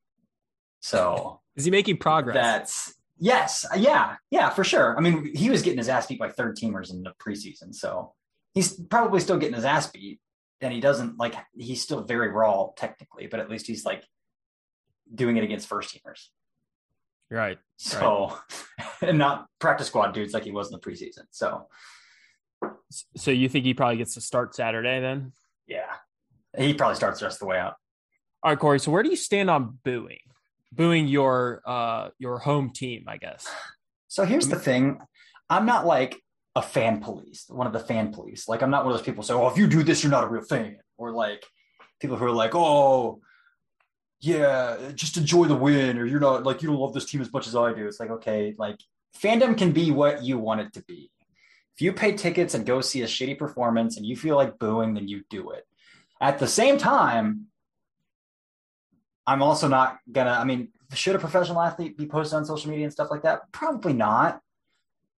[0.81, 2.35] So Is he making progress?
[2.35, 4.97] that's yes, yeah, yeah, for sure.
[4.97, 8.15] I mean, he was getting his ass beat by third teamers in the preseason, so
[8.57, 10.19] he's probably still getting his ass beat,
[10.61, 14.03] and he doesn't like he's still very raw technically, but at least he's like
[15.15, 16.25] doing it against first teamers.
[17.31, 17.59] Right.
[17.77, 18.37] So,
[19.03, 21.25] and not practice squad dudes like he was in the preseason.
[21.31, 21.69] So,
[23.17, 25.33] So you think he probably gets to start Saturday then?
[25.69, 25.93] yeah,
[26.57, 27.75] he probably starts the rest of the way out.
[28.43, 28.81] All right, Corey.
[28.81, 30.19] So where do you stand on booing?
[30.73, 33.47] Booing your uh your home team, I guess.
[34.09, 34.99] So here's the thing.
[35.51, 36.17] I'm not like
[36.57, 38.49] a fan police, one of the fan police.
[38.49, 40.25] Like I'm not one of those people say, "Oh, if you do this, you're not
[40.25, 41.45] a real fan," or like
[42.01, 43.21] people who are like, "Oh,
[44.21, 47.31] yeah, just enjoy the win," or you're not like you don't love this team as
[47.31, 47.87] much as I do.
[47.87, 48.81] It's like okay, like
[49.23, 51.11] fandom can be what you want it to be.
[51.77, 54.95] If you pay tickets and go see a shitty performance and you feel like booing,
[54.95, 55.67] then you do it.
[56.23, 57.49] At the same time,
[59.27, 60.31] I'm also not gonna.
[60.31, 63.53] I mean, should a professional athlete be posted on social media and stuff like that?
[63.53, 64.41] Probably not.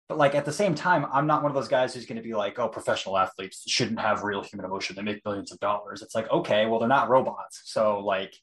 [0.09, 2.21] But like at the same time, I'm not one of those guys who's going to
[2.23, 4.95] be like, "Oh, professional athletes shouldn't have real human emotion.
[4.95, 8.33] They make millions of dollars." It's like, okay, well, they're not robots, so like,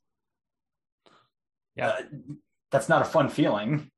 [1.77, 1.89] Yeah.
[1.89, 2.03] uh,
[2.71, 3.91] that's not a fun feeling.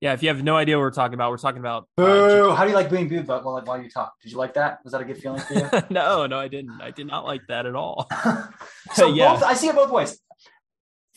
[0.00, 2.50] Yeah, if you have no idea what we're talking about, we're talking about uh, Boo!
[2.54, 4.12] How do you like being booed while, while, while you talk?
[4.22, 4.78] Did you like that?
[4.84, 5.68] Was that a good feeling for you?
[5.90, 6.80] no, no, I didn't.
[6.80, 8.06] I did not like that at all.
[8.92, 9.32] so Yeah.
[9.34, 10.20] both, I see it both ways.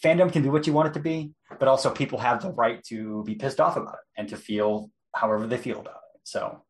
[0.03, 2.83] Fandom can be what you want it to be, but also people have the right
[2.85, 6.21] to be pissed off about it and to feel however they feel about it.
[6.23, 6.61] So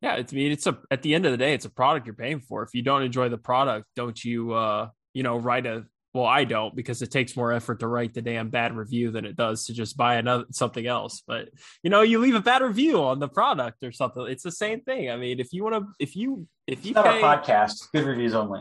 [0.00, 2.06] Yeah, it's I mean it's a at the end of the day, it's a product
[2.06, 2.62] you're paying for.
[2.62, 6.44] If you don't enjoy the product, don't you uh you know write a well, I
[6.44, 9.66] don't because it takes more effort to write the damn bad review than it does
[9.66, 11.22] to just buy another something else.
[11.26, 11.50] But
[11.82, 14.26] you know, you leave a bad review on the product or something.
[14.26, 15.10] It's the same thing.
[15.10, 17.92] I mean, if you want to, if you if you it's not a podcast.
[17.92, 18.60] Good reviews only.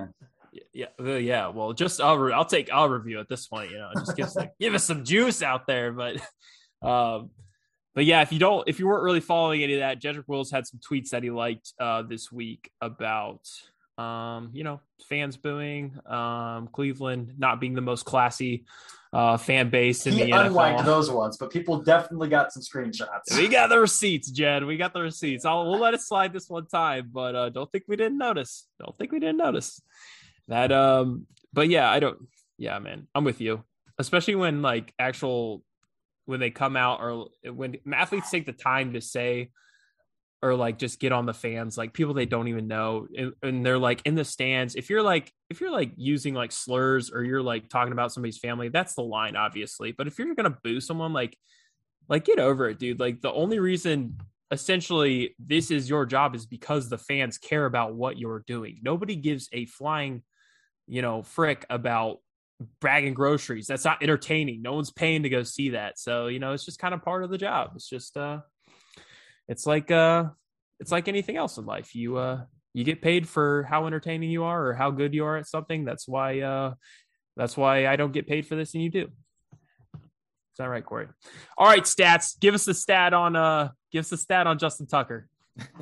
[0.74, 1.48] yeah, yeah.
[1.48, 3.72] Well, just I'll re- I'll take I'll review at this point.
[3.72, 5.94] You know, just give us give us some juice out there.
[5.94, 6.18] But,
[6.86, 7.30] um,
[7.96, 10.52] but yeah, if you don't, if you weren't really following any of that, Jedrick Wills
[10.52, 13.48] had some tweets that he liked uh, this week about,
[13.98, 18.66] um, you know, fans booing, um, Cleveland not being the most classy
[19.14, 20.84] uh, fan base in He the NFL.
[20.84, 23.38] those ones, but people definitely got some screenshots.
[23.38, 24.66] We got the receipts, Jed.
[24.66, 25.46] We got the receipts.
[25.46, 28.68] I'll we'll let it slide this one time, but uh, don't think we didn't notice.
[28.78, 29.82] Don't think we didn't notice
[30.50, 30.74] that.
[30.74, 32.18] Um, but yeah, I don't.
[32.58, 33.64] Yeah, man, I'm with you.
[33.98, 35.64] Especially when like actual
[36.26, 39.50] when they come out or when athletes take the time to say
[40.42, 43.66] or like just get on the fans like people they don't even know and, and
[43.66, 44.76] they're like in the stands.
[44.76, 48.38] If you're like if you're like using like slurs or you're like talking about somebody's
[48.38, 49.92] family that's the line obviously.
[49.92, 51.38] But if you're gonna boo someone like
[52.08, 53.00] like get over it dude.
[53.00, 54.18] Like the only reason
[54.52, 58.80] essentially this is your job is because the fans care about what you're doing.
[58.84, 60.24] Nobody gives a flying
[60.88, 62.20] you know frick about
[62.80, 63.68] bragging groceries.
[63.68, 64.62] That's not entertaining.
[64.62, 66.00] No one's paying to go see that.
[66.00, 67.72] So you know it's just kind of part of the job.
[67.76, 68.40] It's just uh
[69.48, 70.26] it's like uh
[70.80, 71.96] it's like anything else in life.
[71.96, 72.42] You uh
[72.74, 75.86] you get paid for how entertaining you are or how good you are at something.
[75.86, 76.74] That's why uh
[77.38, 79.08] that's why i don't get paid for this and you do.
[79.96, 81.08] Is that right corey?
[81.58, 82.40] All right stats.
[82.40, 85.28] Give us the stat on uh give us the stat on justin tucker.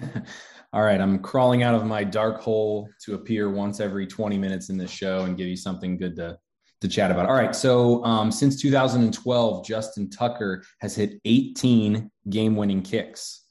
[0.74, 4.70] All right, I'm crawling out of my dark hole to appear once every 20 minutes
[4.70, 6.40] in this show and give you something good to
[6.84, 7.26] to chat about.
[7.26, 13.46] All right, so um, since 2012, Justin Tucker has hit 18 game-winning kicks.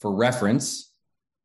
[0.00, 0.94] For reference,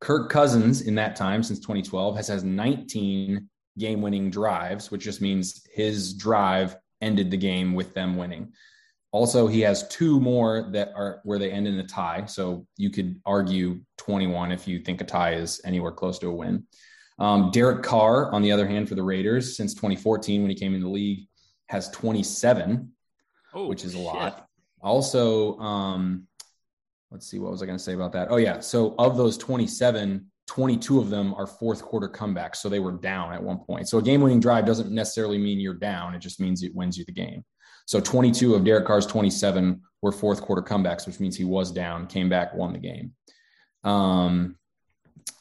[0.00, 5.66] Kirk Cousins in that time since 2012 has has 19 game-winning drives, which just means
[5.74, 8.52] his drive ended the game with them winning.
[9.10, 12.26] Also, he has two more that are where they end in a tie.
[12.26, 16.32] So you could argue 21 if you think a tie is anywhere close to a
[16.32, 16.64] win.
[17.18, 20.74] Um, Derek Carr, on the other hand, for the Raiders since 2014 when he came
[20.74, 21.26] in the league,
[21.66, 22.90] has 27,
[23.54, 24.06] oh which is a shit.
[24.06, 24.48] lot.
[24.80, 26.26] Also, um,
[27.10, 28.28] let's see, what was I going to say about that?
[28.30, 28.60] Oh, yeah.
[28.60, 32.56] So of those 27, 22 of them are fourth quarter comebacks.
[32.56, 33.88] So they were down at one point.
[33.88, 36.96] So a game winning drive doesn't necessarily mean you're down, it just means it wins
[36.96, 37.44] you the game.
[37.86, 42.06] So 22 of Derek Carr's 27 were fourth quarter comebacks, which means he was down,
[42.06, 43.12] came back, won the game.
[43.82, 44.56] Um,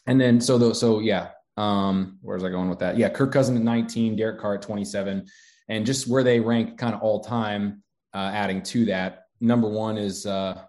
[0.06, 2.98] and then so the, so yeah, um, where's I going with that?
[2.98, 5.26] Yeah, Kirk Cousins at 19, Derek Carr at 27,
[5.70, 7.84] and just where they rank kind of all time.
[8.14, 10.62] Uh, adding to that, number one is uh,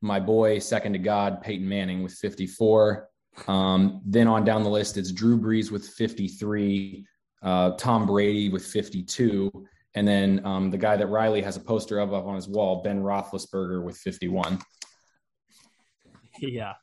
[0.00, 3.08] my boy, second to God, Peyton Manning with 54.
[3.46, 7.04] Um, then on down the list, it's Drew Brees with 53,
[7.42, 9.50] uh, Tom Brady with 52,
[9.94, 12.82] and then um, the guy that Riley has a poster of up on his wall,
[12.82, 14.60] Ben Roethlisberger with 51.
[16.38, 16.74] Yeah.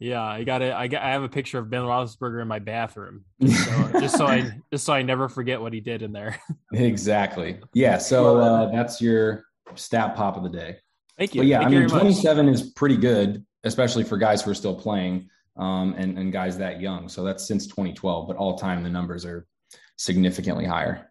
[0.00, 0.72] Yeah, I got it.
[0.72, 1.02] I got.
[1.02, 4.50] I have a picture of Ben Roethlisberger in my bathroom, just so, just so I
[4.72, 6.38] just so I never forget what he did in there.
[6.72, 7.60] Exactly.
[7.72, 7.98] Yeah.
[7.98, 9.44] So uh, that's your
[9.76, 10.76] stat pop of the day.
[11.16, 11.40] Thank you.
[11.42, 12.00] But yeah, Thank I mean, very much.
[12.00, 15.28] 27 is pretty good, especially for guys who are still playing.
[15.56, 17.08] um, and, and guys that young.
[17.08, 19.46] So that's since 2012, but all time the numbers are
[19.96, 21.10] significantly higher.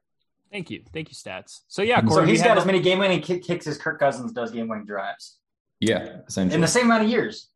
[0.52, 1.62] Thank you, thank you, stats.
[1.69, 3.78] So yeah, So Corey, he's we got had- as many game winning kick, kicks as
[3.78, 5.38] Kirk Cousins does game winning drives
[5.80, 6.56] Yeah, essentially.
[6.56, 7.48] in the same amount of years.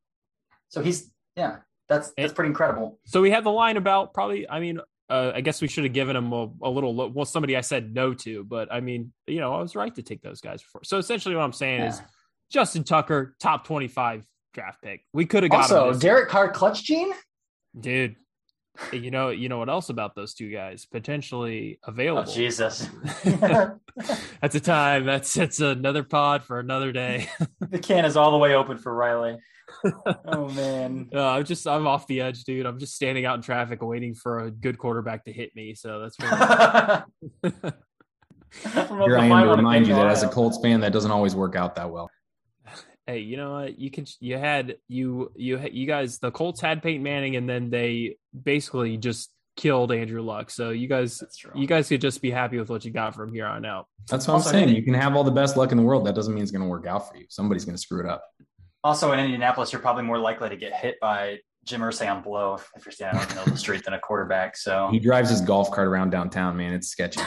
[0.69, 2.99] So he's yeah, that's that's pretty incredible.
[3.05, 4.49] So we had the line about probably.
[4.49, 6.93] I mean, uh, I guess we should have given him a, a little.
[7.11, 10.01] Well, somebody I said no to, but I mean, you know, I was right to
[10.01, 10.83] take those guys before.
[10.83, 12.01] So essentially, what I'm saying is
[12.49, 15.05] Justin Tucker, top 25 draft pick.
[15.13, 17.13] We could have got Also, Derek Carr clutch gene.
[17.79, 18.15] dude.
[18.91, 22.31] You know, you know what else about those two guys potentially Oh available?
[22.31, 22.87] Jesus,
[24.41, 25.05] That's a time.
[25.05, 27.29] That's that's another pod for another day.
[27.59, 29.37] the can is all the way open for Riley.
[30.25, 31.09] Oh man.
[31.13, 32.65] Uh, I'm just I'm off the edge, dude.
[32.65, 35.73] I'm just standing out in traffic waiting for a good quarterback to hit me.
[35.73, 36.37] So that's really
[39.03, 41.55] Here I am to remind you that as a Colts fan, that doesn't always work
[41.55, 42.09] out that well.
[43.07, 43.79] Hey, you know what?
[43.79, 47.69] You can you had you you you guys the Colts had Peyton Manning and then
[47.69, 50.49] they basically just killed Andrew Luck.
[50.51, 51.23] So you guys
[51.55, 53.87] you guys could just be happy with what you got from here on out.
[54.09, 54.75] That's what Also, I'm saying.
[54.75, 56.05] You can have all the best luck in the world.
[56.05, 57.25] That doesn't mean it's going to work out for you.
[57.29, 58.23] Somebody's going to screw it up.
[58.83, 62.53] Also, in Indianapolis, you're probably more likely to get hit by Jim Irsay on blow
[62.53, 64.55] if, if you're standing on the middle of the street than a quarterback.
[64.55, 66.73] So He drives his golf cart around downtown, man.
[66.73, 67.21] It's sketchy.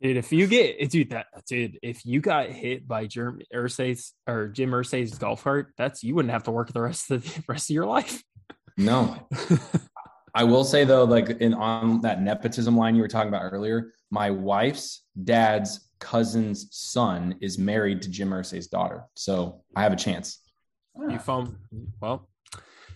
[0.00, 4.12] Dude, if you get eh, dude that dude, if you got hit by Jim Irsay's
[4.26, 7.44] or Jim Irsay's golf cart, that's you wouldn't have to work the rest of the
[7.48, 8.22] rest of your life.
[8.76, 9.28] No.
[10.34, 13.92] I will say though, like in on that nepotism line you were talking about earlier,
[14.10, 19.04] my wife's dad's cousin's son is married to Jim Irsay's daughter.
[19.14, 20.40] So I have a chance.
[20.98, 21.08] Ah.
[21.08, 21.54] You fumble.
[22.00, 22.28] Well,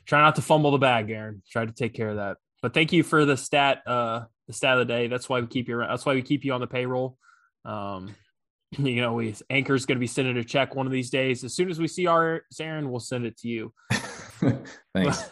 [0.05, 1.43] try not to fumble the bag, Aaron.
[1.51, 2.37] Try to take care of that.
[2.63, 5.07] But thank you for the stat, uh, the stat of the day.
[5.07, 5.77] That's why we keep you.
[5.77, 5.91] around.
[5.91, 7.17] That's why we keep you on the payroll.
[7.65, 8.15] Um,
[8.79, 11.45] you know, we Anchor's going to be sending a check one of these days.
[11.45, 13.73] As soon as we see our Aaron, we'll send it to you.
[14.95, 15.25] Thanks.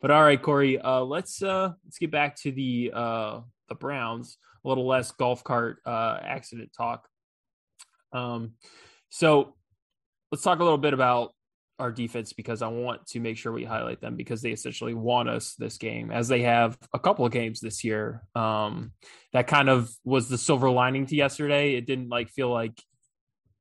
[0.00, 4.38] But all right, Corey, uh, let's uh, let's get back to the uh, the Browns.
[4.64, 7.06] A little less golf cart uh, accident talk.
[8.12, 8.52] Um,
[9.08, 9.54] so
[10.30, 11.32] let's talk a little bit about
[11.80, 15.28] our defense because I want to make sure we highlight them because they essentially want
[15.28, 18.22] us this game, as they have a couple of games this year.
[18.34, 18.92] Um,
[19.32, 21.74] that kind of was the silver lining to yesterday.
[21.74, 22.80] It didn't like feel like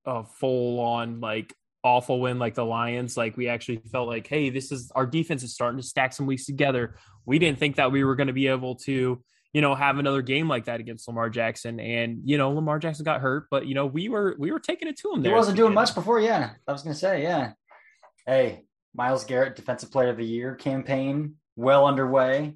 [0.06, 1.54] a full on like
[1.84, 3.16] awful win like the Lions.
[3.18, 6.26] Like we actually felt like, hey, this is our defense is starting to stack some
[6.26, 6.96] weeks together.
[7.26, 9.22] We didn't think that we were going to be able to,
[9.54, 11.80] you know, have another game like that against Lamar Jackson.
[11.80, 14.88] And you know, Lamar Jackson got hurt, but you know, we were we were taking
[14.88, 15.18] it to him.
[15.18, 16.20] he There wasn't doing much before.
[16.20, 17.54] Yeah, I was gonna say yeah.
[18.26, 22.56] Hey, Myles Garrett, Defensive Player of the Year campaign well underway.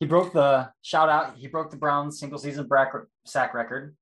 [0.00, 1.36] He broke the shout out.
[1.36, 2.68] He broke the Browns single season
[3.26, 3.96] sack record.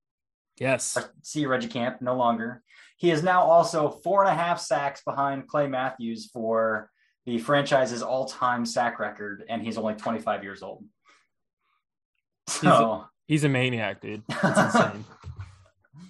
[0.58, 2.00] Yes, See you, Reggie Camp.
[2.00, 2.62] No longer.
[2.96, 6.90] He is now also four and a half sacks behind Clay Matthews for
[7.26, 10.84] the franchise's all time sack record, and he's only 25 years old.
[12.48, 14.22] So, he's a maniac, dude.
[14.42, 15.04] That's insane.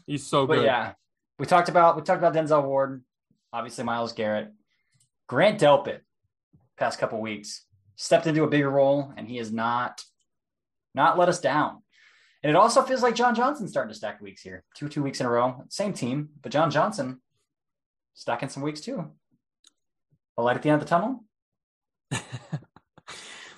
[0.06, 0.64] he's so but good.
[0.64, 0.92] yeah,
[1.38, 3.02] we talked about we talked about Denzel Ward,
[3.56, 4.52] obviously Myles Garrett,
[5.28, 6.00] Grant Delpit.
[6.76, 7.64] Past couple weeks,
[7.96, 10.02] stepped into a bigger role, and he has not
[10.94, 11.82] not let us down.
[12.42, 14.62] And it also feels like John Johnson's starting to stack weeks here.
[14.76, 15.64] Two two weeks in a row.
[15.70, 17.22] Same team, but John Johnson
[18.12, 19.10] stacking some weeks too.
[20.36, 21.24] A light at the end of the tunnel.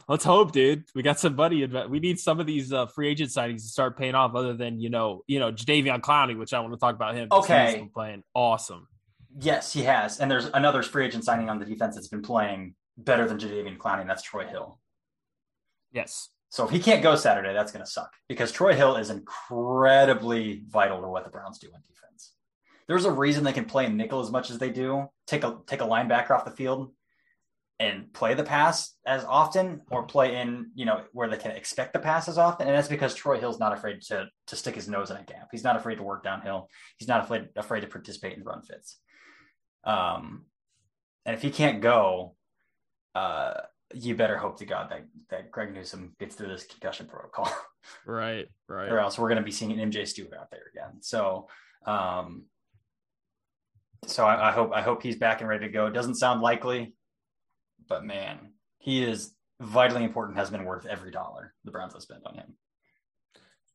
[0.09, 0.85] Let's hope, dude.
[0.95, 1.65] We got somebody.
[1.65, 4.37] In we need some of these uh, free agent signings to start paying off.
[4.37, 7.29] Other than you know, you know, Jadeveon Clowney, which I want to talk about him.
[7.33, 7.79] Okay.
[7.79, 8.87] been playing awesome.
[9.37, 10.21] Yes, he has.
[10.21, 13.79] And there's another free agent signing on the defense that's been playing better than Jadeveon
[13.79, 14.79] Clowney, and that's Troy Hill.
[15.93, 19.11] Yes, So if he can't go Saturday, that's going to suck because Troy Hill is
[19.11, 22.33] incredibly vital to what the Browns do on defense.
[22.87, 25.09] There's a reason they can play nickel as much as they do.
[25.27, 26.93] Take a take a linebacker off the field
[27.79, 31.93] and play the pass as often, or play in you know where they can expect
[31.93, 34.89] the pass as often, and that's because Troy Hill's not afraid to to stick his
[34.89, 35.49] nose in a gap.
[35.53, 36.69] He's not afraid to work downhill.
[36.99, 38.99] He's not afraid afraid to participate in run fits.
[39.85, 40.45] Um,
[41.25, 42.35] and if he can't go,
[43.15, 43.55] uh,
[43.95, 47.51] you better hope to God that, that Greg Newsome gets through this concussion protocol,
[48.07, 48.91] right, right.
[48.91, 51.01] or else we're going to be seeing an MJ Stewart out there again.
[51.01, 51.49] So,
[51.87, 52.45] um,
[54.07, 55.87] so I, I hope I hope he's back and ready to go.
[55.87, 56.95] It doesn't sound likely,
[57.89, 60.39] but man, he is vitally important.
[60.39, 62.55] Has been worth every dollar the Browns have spent on him.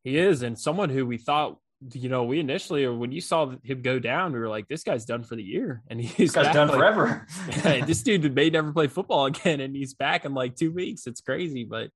[0.04, 1.58] He is, and someone who we thought,
[1.92, 5.06] you know, we initially, when you saw him go down, we were like, this guy's
[5.06, 7.28] done for the year, and he's back, done like- forever.
[7.64, 11.08] Yeah, this dude may never play football again, and he's back in like two weeks.
[11.08, 11.90] It's crazy, but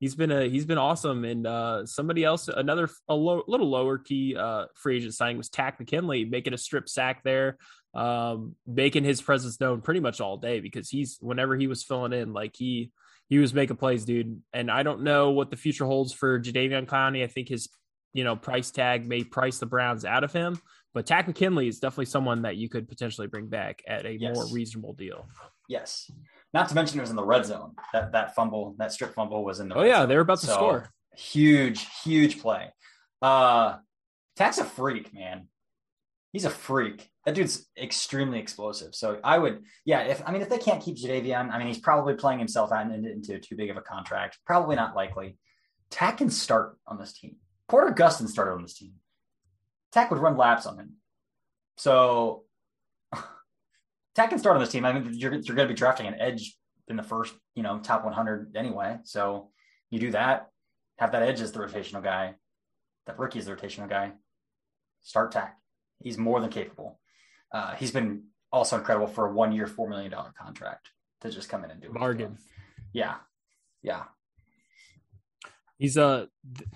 [0.00, 1.24] he's been a he's been awesome.
[1.24, 5.48] And uh, somebody else, another a low, little lower key uh, free agent signing was
[5.48, 7.56] Takk McKinley making a strip sack there.
[7.94, 12.12] um, making his presence known pretty much all day because he's whenever he was filling
[12.14, 12.90] in, like he
[13.28, 14.42] he was making plays, dude.
[14.52, 17.22] And I don't know what the future holds for Jadeveon Clowney.
[17.22, 17.68] I think his
[18.12, 20.60] you know price tag may price the Browns out of him,
[20.94, 24.34] but Takk McKinley is definitely someone that you could potentially bring back at a Yes.
[24.34, 25.26] more reasonable deal.
[25.68, 26.10] Yes.
[26.54, 27.74] Not to mention it was in the red zone.
[27.92, 30.08] That that fumble, that strip fumble was in the Oh yeah, zone.
[30.08, 30.90] they were about to So, score.
[31.16, 32.72] Huge, huge play.
[33.20, 33.78] Uh
[34.36, 35.48] Takk's a freak, man.
[36.32, 37.10] He's a freak.
[37.26, 38.94] That dude's extremely explosive.
[38.94, 41.78] So I would, yeah, if I mean if they can't keep Jadeveon, I mean he's
[41.78, 44.38] probably playing himself out into, into too big of a contract.
[44.46, 45.36] Probably not likely.
[45.90, 47.36] Tack can start on this team.
[47.72, 48.92] Porter Gustin started on this team.
[49.92, 50.96] Takk would run laps on him.
[51.78, 52.44] So
[54.14, 54.84] Takk can start on this team.
[54.84, 56.54] I mean, you're, you're going to be drafting an edge
[56.88, 58.98] in the first, you know, top 100 anyway.
[59.04, 59.48] So
[59.88, 60.48] you do that,
[60.98, 62.34] have that edge as the rotational guy,
[63.06, 64.12] that rookie is the rotational guy.
[65.00, 65.56] Start Takk.
[65.98, 67.00] He's more than capable.
[67.52, 70.90] Uh, he's been also incredible for a one year, $4 million contract
[71.22, 72.36] to just come in and do he's Bargain.
[72.92, 73.14] Yeah.
[73.80, 74.02] Yeah.
[75.78, 76.68] He's a th-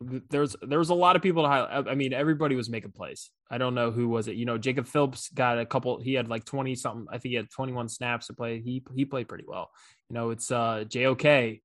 [0.00, 1.88] there's there was a lot of people to highlight.
[1.88, 3.30] I mean, everybody was making plays.
[3.50, 4.36] I don't know who was it.
[4.36, 6.00] You know, Jacob Phillips got a couple.
[6.00, 7.06] He had like twenty something.
[7.10, 8.60] I think he had twenty one snaps to play.
[8.60, 9.70] He he played pretty well.
[10.08, 11.60] You know, it's uh JOK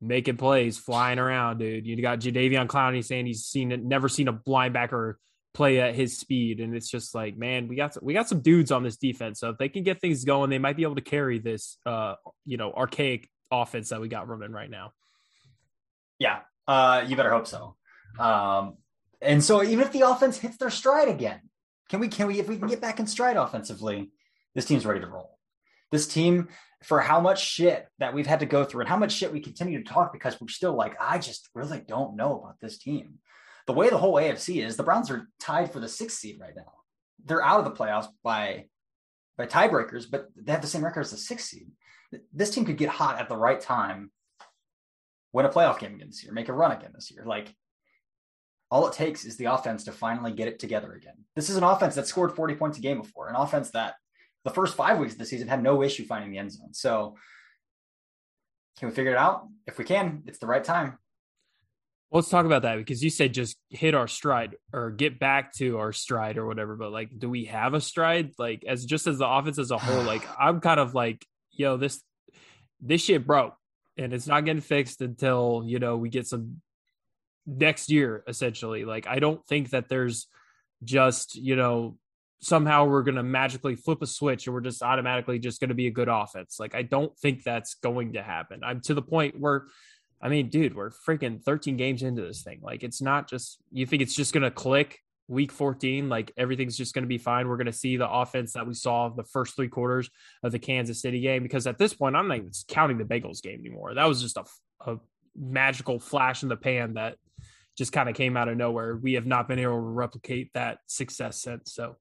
[0.00, 1.86] making plays, flying around, dude.
[1.86, 5.14] You got Jadeveon Clowney saying he's seen never seen a linebacker
[5.54, 8.72] play at his speed, and it's just like, man, we got we got some dudes
[8.72, 9.38] on this defense.
[9.38, 12.14] So if they can get things going, they might be able to carry this uh
[12.44, 14.90] you know archaic offense that we got running right now.
[16.18, 17.76] Yeah, uh, you better hope so.
[18.18, 18.76] Um,
[19.20, 21.40] and so even if the offense hits their stride again,
[21.88, 24.10] can we can we if we can get back in stride offensively,
[24.54, 25.38] this team's ready to roll.
[25.92, 26.48] This team,
[26.82, 29.40] for how much shit that we've had to go through and how much shit we
[29.40, 33.18] continue to talk because we're still like, I just really don't know about this team.
[33.66, 36.54] The way the whole AFC is, the Browns are tied for the sixth seed right
[36.56, 36.72] now.
[37.24, 38.66] They're out of the playoffs by
[39.36, 41.70] by tiebreakers, but they have the same record as the sixth seed.
[42.32, 44.10] This team could get hot at the right time
[45.36, 47.22] win a playoff game again this year, make a run again this year.
[47.26, 47.54] Like
[48.70, 51.12] all it takes is the offense to finally get it together again.
[51.34, 53.96] This is an offense that scored 40 points a game before, an offense that
[54.44, 56.72] the first five weeks of the season had no issue finding the end zone.
[56.72, 57.16] So
[58.78, 59.46] can we figure it out?
[59.66, 60.98] If we can, it's the right time.
[62.10, 65.52] Well, Let's talk about that because you said just hit our stride or get back
[65.56, 66.76] to our stride or whatever.
[66.76, 68.30] But like, do we have a stride?
[68.38, 71.76] Like, as just as the offense as a whole, like, I'm kind of like, yo,
[71.76, 72.02] this
[72.80, 73.54] this shit broke,
[73.96, 76.60] and it's not getting fixed until you know we get some
[77.46, 78.24] next year.
[78.26, 80.26] Essentially, like, I don't think that there's
[80.84, 81.98] just you know
[82.40, 85.74] somehow we're going to magically flip a switch and we're just automatically just going to
[85.74, 86.60] be a good offense.
[86.60, 88.60] Like, I don't think that's going to happen.
[88.62, 89.66] I'm to the point where.
[90.18, 92.60] I mean, dude, we're freaking 13 games into this thing.
[92.62, 96.76] Like, it's not just, you think it's just going to click week 14, like everything's
[96.76, 97.48] just going to be fine.
[97.48, 100.10] We're going to see the offense that we saw the first three quarters
[100.42, 101.42] of the Kansas City game.
[101.42, 103.94] Because at this point, I'm not even counting the Bengals game anymore.
[103.94, 104.44] That was just a,
[104.86, 104.98] a
[105.36, 107.16] magical flash in the pan that
[107.76, 108.96] just kind of came out of nowhere.
[108.96, 111.72] We have not been able to replicate that success since.
[111.74, 111.96] So,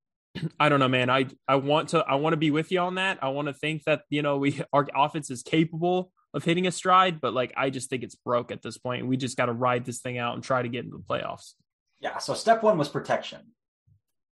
[0.60, 1.10] I don't know, man.
[1.10, 3.18] I I want to I want to be with you on that.
[3.22, 6.70] I want to think that you know we our offense is capable of hitting a
[6.70, 9.06] stride, but like I just think it's broke at this point.
[9.06, 11.54] We just got to ride this thing out and try to get into the playoffs.
[12.00, 12.18] Yeah.
[12.18, 13.40] So step one was protection.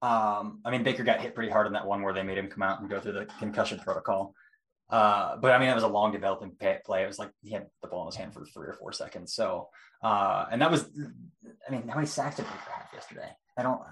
[0.01, 2.49] Um, I mean, Baker got hit pretty hard in that one where they made him
[2.49, 4.35] come out and go through the concussion protocol.
[4.91, 6.53] Uh, but I mean, it was a long developing
[6.85, 7.03] play.
[7.03, 9.35] It was like he had the ball in his hand for three or four seconds.
[9.35, 9.69] So,
[10.03, 10.89] uh, and that was,
[11.69, 13.29] I mean, how many sacks did Baker have yesterday?
[13.59, 13.83] I don't,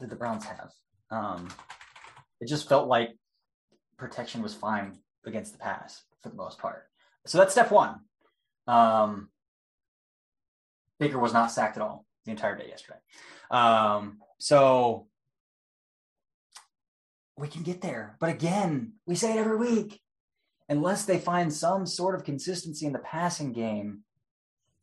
[0.00, 0.70] did the Browns have?
[1.10, 1.48] Um,
[2.40, 3.10] it just felt like
[3.98, 6.84] protection was fine against the pass for the most part.
[7.26, 8.00] So that's step one.
[8.66, 9.28] Um,
[10.98, 12.98] Baker was not sacked at all the entire day yesterday.
[13.50, 15.06] Um, so
[17.38, 18.16] we can get there.
[18.20, 20.00] But again, we say it every week.
[20.68, 24.02] Unless they find some sort of consistency in the passing game,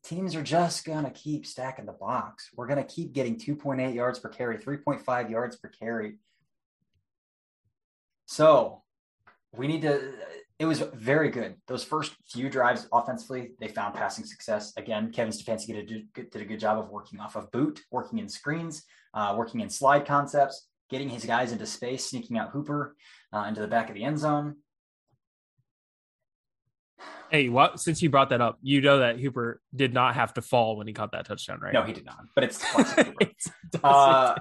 [0.03, 2.49] teams are just going to keep stacking the box.
[2.55, 6.15] We're going to keep getting 2.8 yards per carry, 3.5 yards per carry.
[8.25, 8.81] So
[9.55, 10.13] we need to.
[10.63, 11.55] It was very good.
[11.67, 14.71] Those first few drives offensively, they found passing success.
[14.77, 17.81] Again, Kevin Stefanski did a, good- did a good job of working off of boot,
[17.91, 18.83] working in screens,
[19.13, 22.95] uh, working in slide concepts, getting his guys into space, sneaking out Hooper
[23.33, 24.55] uh, into the back of the end zone.
[27.29, 27.81] Hey, what?
[27.81, 30.87] Since you brought that up, you know that Hooper did not have to fall when
[30.87, 31.73] he caught that touchdown, right?
[31.73, 32.19] No, he did not.
[32.35, 33.17] But it's classic Hooper.
[33.19, 34.35] It Uh,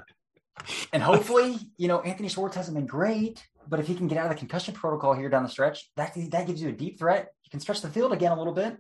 [0.92, 4.26] and hopefully, you know, Anthony Schwartz hasn't been great, but if he can get out
[4.26, 7.32] of the concussion protocol here down the stretch, that that gives you a deep threat.
[7.44, 8.76] You can stretch the field again a little bit.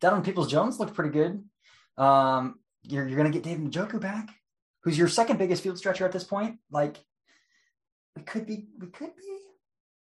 [0.00, 1.44] Donovan Peoples-Jones looked pretty good.
[1.96, 4.28] Um, you're you're going to get David Njoku back,
[4.82, 6.58] who's your second biggest field stretcher at this point.
[6.70, 6.96] Like
[8.16, 8.68] we could be.
[8.78, 9.38] We could be.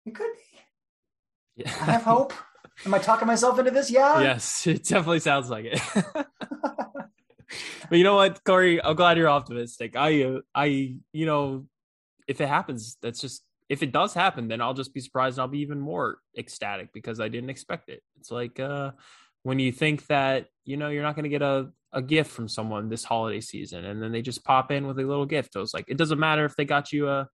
[0.06, 1.64] We could be.
[1.64, 1.70] Yeah.
[1.82, 2.34] I have hope.
[2.86, 3.90] Am I talking myself into this?
[3.90, 4.22] Yeah.
[4.22, 5.82] yes, it definitely sounds like it.
[7.90, 8.84] but you know what, Corey?
[8.84, 9.96] I'm glad you're optimistic.
[9.96, 11.68] I, uh, I, you know,
[12.28, 15.42] if it happens, that's just if it does happen, then I'll just be surprised and
[15.42, 18.02] I'll be even more ecstatic because I didn't expect it.
[18.20, 18.92] It's like uh,
[19.44, 22.48] when you think that you know you're not going to get a a gift from
[22.48, 25.54] someone this holiday season, and then they just pop in with a little gift.
[25.54, 27.28] So it's like it doesn't matter if they got you a,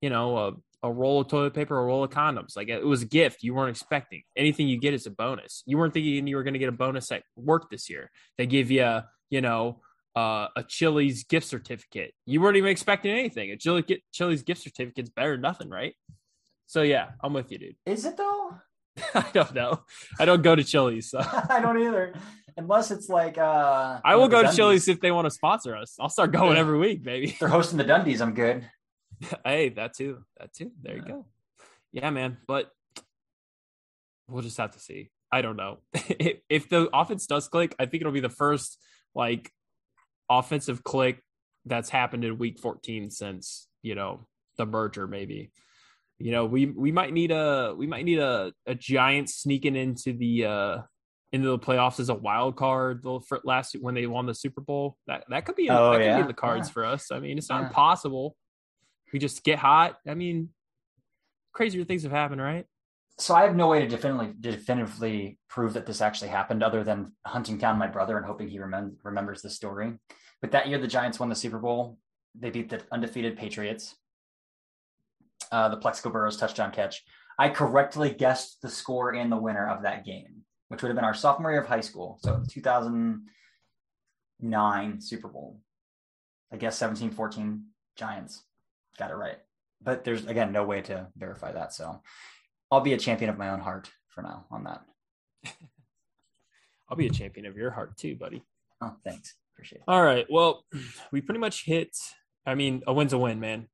[0.00, 0.52] you know, a
[0.82, 2.56] a roll of toilet paper, a roll of condoms.
[2.56, 4.22] Like it was a gift you weren't expecting.
[4.36, 5.62] Anything you get is a bonus.
[5.66, 8.10] You weren't thinking you were going to get a bonus at work this year.
[8.38, 9.00] They give you,
[9.30, 9.80] you know,
[10.16, 12.14] uh, a Chili's gift certificate.
[12.24, 13.50] You weren't even expecting anything.
[13.50, 15.94] A Chili, Chili's gift certificate's better than nothing, right?
[16.66, 17.76] So yeah, I'm with you, dude.
[17.84, 18.50] Is it though?
[19.14, 19.82] I don't know.
[20.18, 21.18] I don't go to Chili's, so
[21.50, 22.14] I don't either.
[22.56, 25.96] Unless it's like uh I will go to Chili's if they want to sponsor us.
[26.00, 26.60] I'll start going Yeah.
[26.60, 27.36] every week, baby.
[27.38, 28.68] They're hosting the Dundies, I'm good.
[29.44, 30.24] hey, that too.
[30.40, 30.72] That too.
[30.82, 31.26] There you go.
[31.92, 32.38] Yeah, man.
[32.46, 32.70] But
[34.28, 35.10] we'll just have to see.
[35.30, 35.78] I don't know.
[36.48, 38.78] if the offense does click, I think it'll be the first
[39.16, 39.50] like
[40.30, 41.20] offensive click
[41.64, 44.26] that's happened in week 14 since, you know,
[44.58, 45.50] the merger maybe.
[46.18, 50.12] You know, we we might need a we might need a a giant sneaking into
[50.12, 50.78] the uh
[51.32, 54.96] into the playoffs as a wild card the last when they won the Super Bowl.
[55.08, 56.20] That that could be in, Oh, that could be yeah.
[56.20, 56.72] in the cards Yeah.
[56.72, 57.10] for us.
[57.10, 57.66] I mean, it's not Yeah.
[57.68, 58.36] impossible.
[59.12, 59.98] We just get hot.
[60.06, 60.50] I mean,
[61.52, 62.64] crazier things have happened, right?
[63.18, 67.12] So I have no way to definitively definitively prove that this actually happened, other than
[67.24, 69.94] hunting down my brother and hoping he remem- remembers the story.
[70.42, 71.98] But that year, the Giants won the Super Bowl.
[72.38, 73.96] They beat the undefeated Patriots.
[75.50, 77.02] Uh, the Plaxico Burress touchdown catch.
[77.38, 81.04] I correctly guessed the score and the winner of that game, which would have been
[81.04, 82.18] our sophomore year of high school.
[82.22, 85.60] So 2009 Super Bowl.
[86.52, 87.64] I guess 17 14
[87.96, 88.42] Giants.
[88.98, 89.38] Got it right.
[89.82, 91.74] But there's, again, no way to verify that.
[91.74, 92.00] So
[92.70, 94.82] I'll be a champion of my own heart for now on that.
[96.88, 98.42] I'll be a champion of your heart too, buddy.
[98.80, 99.34] Oh, thanks.
[99.54, 99.84] Appreciate it.
[99.88, 100.26] All right.
[100.28, 100.64] Well,
[101.12, 101.96] we pretty much hit.
[102.44, 103.68] I mean, a win's a win, man.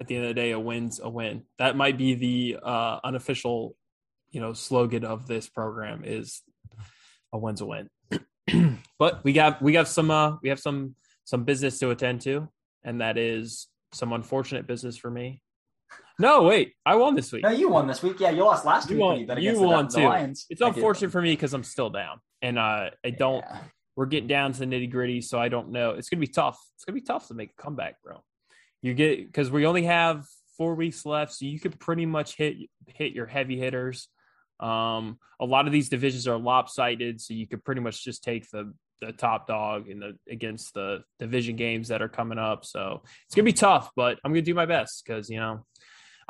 [0.00, 1.44] At the end of the day, a win's a win.
[1.58, 3.76] That might be the uh, unofficial,
[4.30, 6.42] you know, slogan of this program is
[7.32, 7.88] a win's a win.
[8.98, 12.48] but we got we got some uh, we have some some business to attend to,
[12.82, 15.40] and that is some unfortunate business for me.
[16.18, 17.42] No, wait, I won this week.
[17.42, 18.20] No, you won this week.
[18.20, 19.28] Yeah, you lost last You week.
[19.28, 20.04] won- You, you the- won the, too.
[20.04, 20.46] Lions.
[20.50, 23.40] It's unfortunate for me because I'm still down, and uh, I don't.
[23.40, 23.58] Yeah.
[23.96, 25.90] we're getting down to the nitty gritty, so I don't know.
[25.90, 26.58] It's gonna be tough.
[26.76, 28.22] It's gonna be tough to make a comeback, bro.
[28.82, 30.26] You get because we only have
[30.58, 32.56] four weeks left, so you could pretty much hit
[32.86, 34.08] hit your heavy hitters.
[34.60, 38.48] Um, a lot of these divisions are lopsided, so you could pretty much just take
[38.50, 42.64] the the top dog in the against the division games that are coming up.
[42.64, 45.66] So it's gonna be tough, but I'm gonna do my best because you know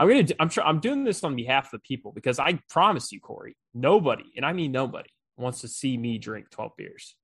[0.02, 2.58] I'm gonna do, I'm sure I'm doing this on behalf of the people because I
[2.68, 7.14] promise you, Corey, nobody, and I mean nobody, wants to see me drink 12 beers.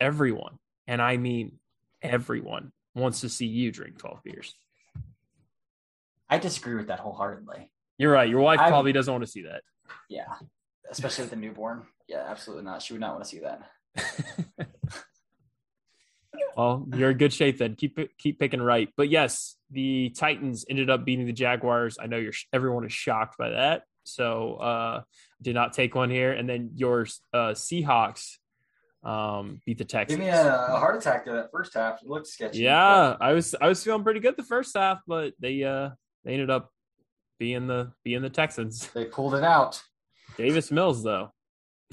[0.00, 0.58] Everyone,
[0.88, 1.60] and I mean
[2.02, 4.52] everyone, wants to see you drink 12 beers.
[6.28, 7.70] I disagree with that wholeheartedly.
[7.98, 8.28] You're right.
[8.28, 9.62] Your wife I'm- probably doesn't want to see that.
[10.08, 10.26] Yeah,
[10.90, 11.86] especially with the newborn.
[12.08, 12.82] Yeah, absolutely not.
[12.82, 14.66] She would not want to see that.
[16.56, 17.74] well, you're in good shape then.
[17.76, 18.88] Keep keep picking right.
[18.96, 21.98] But yes, the Titans ended up beating the Jaguars.
[22.00, 23.82] I know you're everyone is shocked by that.
[24.04, 25.02] So uh
[25.42, 26.32] did not take one here.
[26.32, 28.36] And then your uh Seahawks
[29.04, 30.18] um beat the Texans.
[30.18, 32.02] Give me a, a heart attack to that first half.
[32.02, 32.60] It looked sketchy.
[32.60, 35.90] Yeah, I was I was feeling pretty good the first half, but they uh
[36.24, 36.70] they ended up
[37.38, 38.88] being the being the Texans.
[38.88, 39.80] they pulled it out.
[40.36, 41.32] Davis Mills though.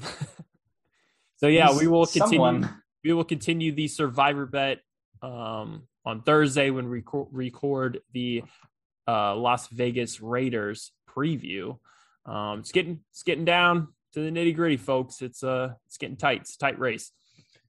[1.36, 4.80] so yeah, we will continue Someone- we will continue the survivor bet
[5.22, 8.42] um on Thursday when we record, record the
[9.08, 11.78] uh Las Vegas Raiders preview.
[12.24, 15.22] Um it's getting it's getting down to the nitty gritty, folks.
[15.22, 16.42] It's uh it's getting tight.
[16.42, 17.12] It's a tight race.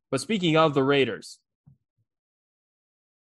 [0.09, 1.39] But speaking of the Raiders,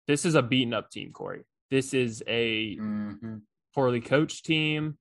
[0.07, 1.45] this is a beaten up team, Corey.
[1.71, 3.43] This is a Mhm.
[3.75, 4.99] poorly coached team.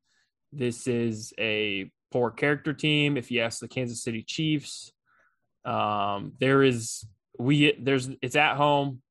[0.52, 3.18] This is a poor character team.
[3.18, 4.93] If you ask the Kansas City Chiefs,
[5.66, 7.06] um, there is
[7.38, 9.02] we there's it's at home.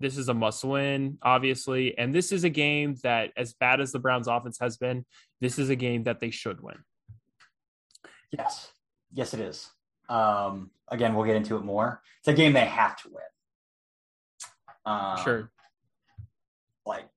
[0.00, 3.92] This is a must win, obviously, and this is a game that, as bad as
[3.92, 5.06] the Browns' offense has been,
[5.40, 6.76] this is a game that they should win.
[8.32, 8.72] Yes,
[9.12, 9.70] yes, it is.
[10.08, 12.02] Um, again, we'll get into it more.
[12.18, 13.22] It's a game they have to win.
[14.84, 15.50] Um, Sure,
[16.84, 17.08] like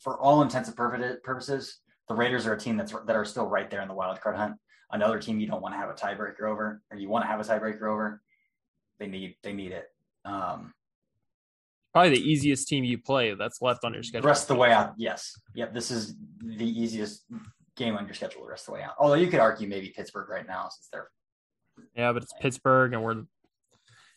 [0.00, 3.70] for all intents and purposes, the Raiders are a team that's that are still right
[3.70, 4.56] there in the wild card hunt.
[4.92, 7.40] Another team you don't want to have a tiebreaker over, or you want to have
[7.40, 8.20] a tiebreaker over.
[8.98, 9.86] They need they need it.
[10.24, 10.72] Um,
[11.92, 14.28] Probably the easiest team you play that's left on your schedule.
[14.28, 15.32] rest of the way out, yes.
[15.54, 17.24] Yep, this is the easiest
[17.76, 18.92] game on your schedule the rest of the way out.
[18.98, 21.08] Although you could argue maybe Pittsburgh right now since they're
[21.96, 23.22] Yeah, but it's Pittsburgh, and we're,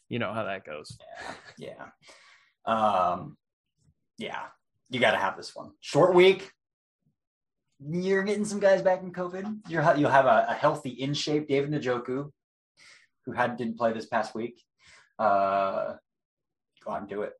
[0.10, 0.96] you know how that goes.
[1.58, 1.86] yeah.
[2.66, 3.38] Um
[4.20, 4.44] yeah,
[4.90, 5.72] you gotta have this one.
[5.82, 6.52] Short week.
[7.90, 9.70] You're getting some guys back from COVID.
[9.70, 12.30] You're, you'll have a, a healthy, in shape David Njoku,
[13.26, 14.62] who had didn't play this past week.
[15.20, 15.96] Uh,
[16.84, 17.34] go out and do it.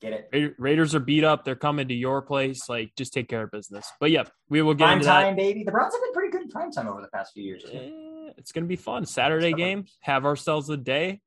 [0.00, 0.54] Get it.
[0.58, 1.44] Raiders are beat up.
[1.44, 2.68] They're coming to your place.
[2.68, 3.86] Like, just take care of business.
[4.00, 5.62] But yeah, we will get Prime into time, baby.
[5.62, 7.62] The Browns have been pretty good in prime time over the past few years.
[7.64, 7.74] that.
[7.74, 9.06] Eh, It's gonna be fun.
[9.06, 9.84] Saturday game.
[10.00, 11.20] Have ourselves a day.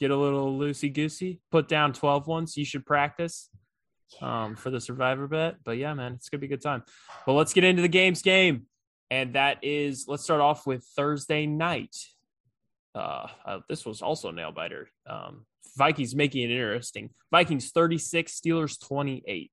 [0.00, 1.40] Get a little loosey goosey.
[1.52, 2.56] Put down 12 ones.
[2.56, 3.48] You should practice
[4.20, 5.56] um, for the survivor bet.
[5.64, 6.82] But yeah, man, it's gonna be a good time.
[7.26, 8.66] But let's get into the games game,
[9.10, 11.96] and that is let's start off with Thursday night.
[12.94, 14.88] Uh, uh this was also a nail biter.
[15.08, 15.46] Um,
[15.76, 17.10] Vikings making it interesting.
[17.30, 19.50] Vikings 36, Steelers 28.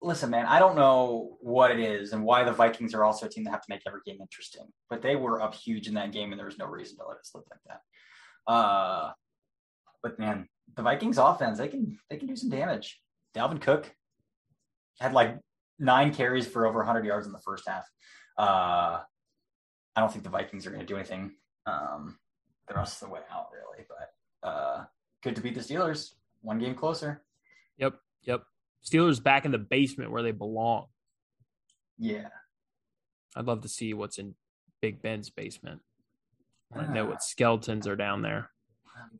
[0.00, 3.28] Listen, man, I don't know what it is and why the Vikings are also a
[3.28, 6.12] team that have to make every game interesting, but they were up huge in that
[6.12, 8.52] game, and there was no reason to let it slip like that.
[8.52, 9.12] Uh,
[10.02, 13.00] but man, the Vikings offense, they can they can do some damage.
[13.36, 13.92] Dalvin Cook
[15.00, 15.38] had like
[15.78, 17.84] nine carries for over 100 yards in the first half.
[18.36, 19.00] Uh,
[19.96, 21.32] I don't think the Vikings are going to do anything
[21.66, 22.18] um,
[22.68, 23.86] the rest of the way out, really.
[23.88, 24.84] But uh,
[25.22, 26.12] good to beat the Steelers.
[26.42, 27.22] One game closer.
[27.78, 28.42] Yep, yep.
[28.84, 30.86] Steelers back in the basement where they belong.
[31.98, 32.28] Yeah.
[33.36, 34.34] I'd love to see what's in
[34.80, 35.80] Big Ben's basement.
[36.74, 38.50] I know what skeletons are down there.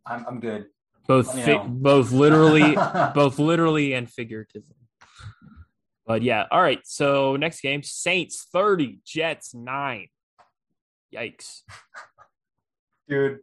[0.07, 0.66] I'm, I'm good.
[1.09, 2.76] Both fi- both literally
[3.14, 4.76] both literally and figuratively.
[6.06, 6.80] But yeah, all right.
[6.84, 10.09] So next game, Saints 30, Jets 9.
[11.14, 11.62] Yikes.
[13.09, 13.38] Dude,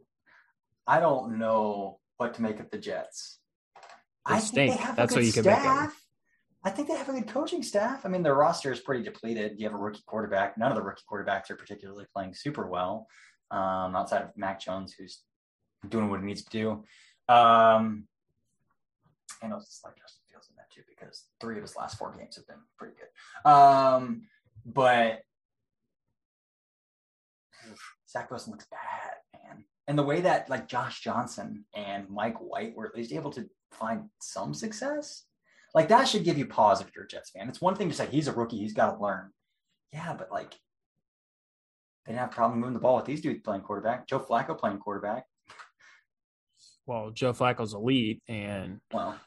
[0.86, 3.38] I don't know what to make of the Jets.
[4.28, 4.72] They I stink.
[4.72, 6.02] think they have That's a what good you can make of staff.
[6.64, 8.04] I think they have a good coaching staff.
[8.04, 9.54] I mean, their roster is pretty depleted.
[9.58, 10.58] You have a rookie quarterback.
[10.58, 13.06] None of the rookie quarterbacks are particularly playing super well,
[13.52, 15.22] um, outside of Mac Jones, who's
[15.88, 16.84] doing what he needs to do.
[17.28, 18.06] Um,
[19.42, 22.36] and it's like Justin Fields in that too, because three of his last four games
[22.36, 23.50] have been pretty good.
[23.50, 24.22] Um,
[24.64, 25.22] but
[28.08, 29.64] Zach Wilson looks bad, man.
[29.88, 33.48] And the way that like Josh Johnson and Mike White were at least able to
[33.70, 35.24] find some success,
[35.74, 37.48] like that should give you pause if you're a Jets fan.
[37.48, 39.30] It's one thing to say he's a rookie, he's got to learn.
[39.92, 40.54] Yeah, but like
[42.04, 44.06] they didn't have a problem moving the ball with these dudes playing quarterback.
[44.08, 45.26] Joe Flacco playing quarterback.
[46.86, 49.18] Well, Joe Flacco's elite and Well,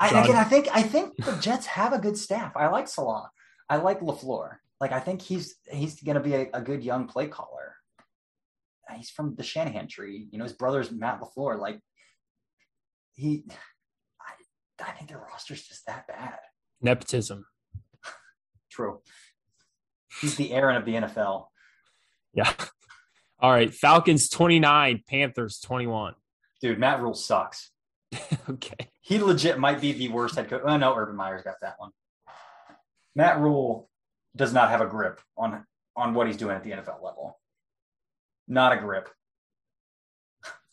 [0.00, 2.56] I, John- again, I think I think the Jets have a good staff.
[2.56, 3.30] I like Salah.
[3.68, 4.56] I like Lafleur.
[4.80, 7.76] Like I think he's he's going to be a, a good young play caller.
[8.96, 10.28] He's from the Shanahan tree.
[10.30, 11.58] You know, his brother's Matt Lafleur.
[11.58, 11.80] Like
[13.14, 13.44] he,
[14.20, 16.38] I, I think their roster's just that bad.
[16.82, 17.46] nepotism.
[18.70, 19.00] True.
[20.20, 21.46] He's the Aaron of the NFL.
[22.34, 22.52] Yeah.
[23.40, 23.72] All right.
[23.72, 26.14] Falcons 29, Panthers 21.
[26.64, 27.70] Dude, Matt Rhule sucks.
[28.48, 28.88] okay.
[29.02, 30.62] He legit might be the worst head coach.
[30.64, 31.90] Oh no, Urban Meyer's got that one.
[33.14, 33.90] Matt Rhule
[34.34, 37.38] does not have a grip on on what he's doing at the NFL level.
[38.48, 39.10] Not a grip.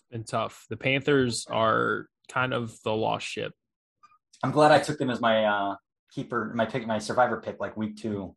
[0.09, 0.65] Been tough.
[0.69, 3.51] The Panthers are kind of the lost ship.
[4.43, 5.75] I'm glad I took them as my uh,
[6.13, 8.33] keeper, my pick, my survivor pick, like week two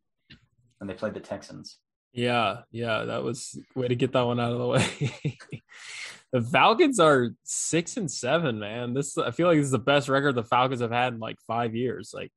[0.79, 1.79] when they played the Texans.
[2.13, 5.39] Yeah, yeah, that was way to get that one out of the way.
[6.35, 8.93] the Falcons are six and seven, man.
[8.93, 11.37] This I feel like this is the best record the Falcons have had in like
[11.47, 12.11] five years.
[12.13, 12.33] Like,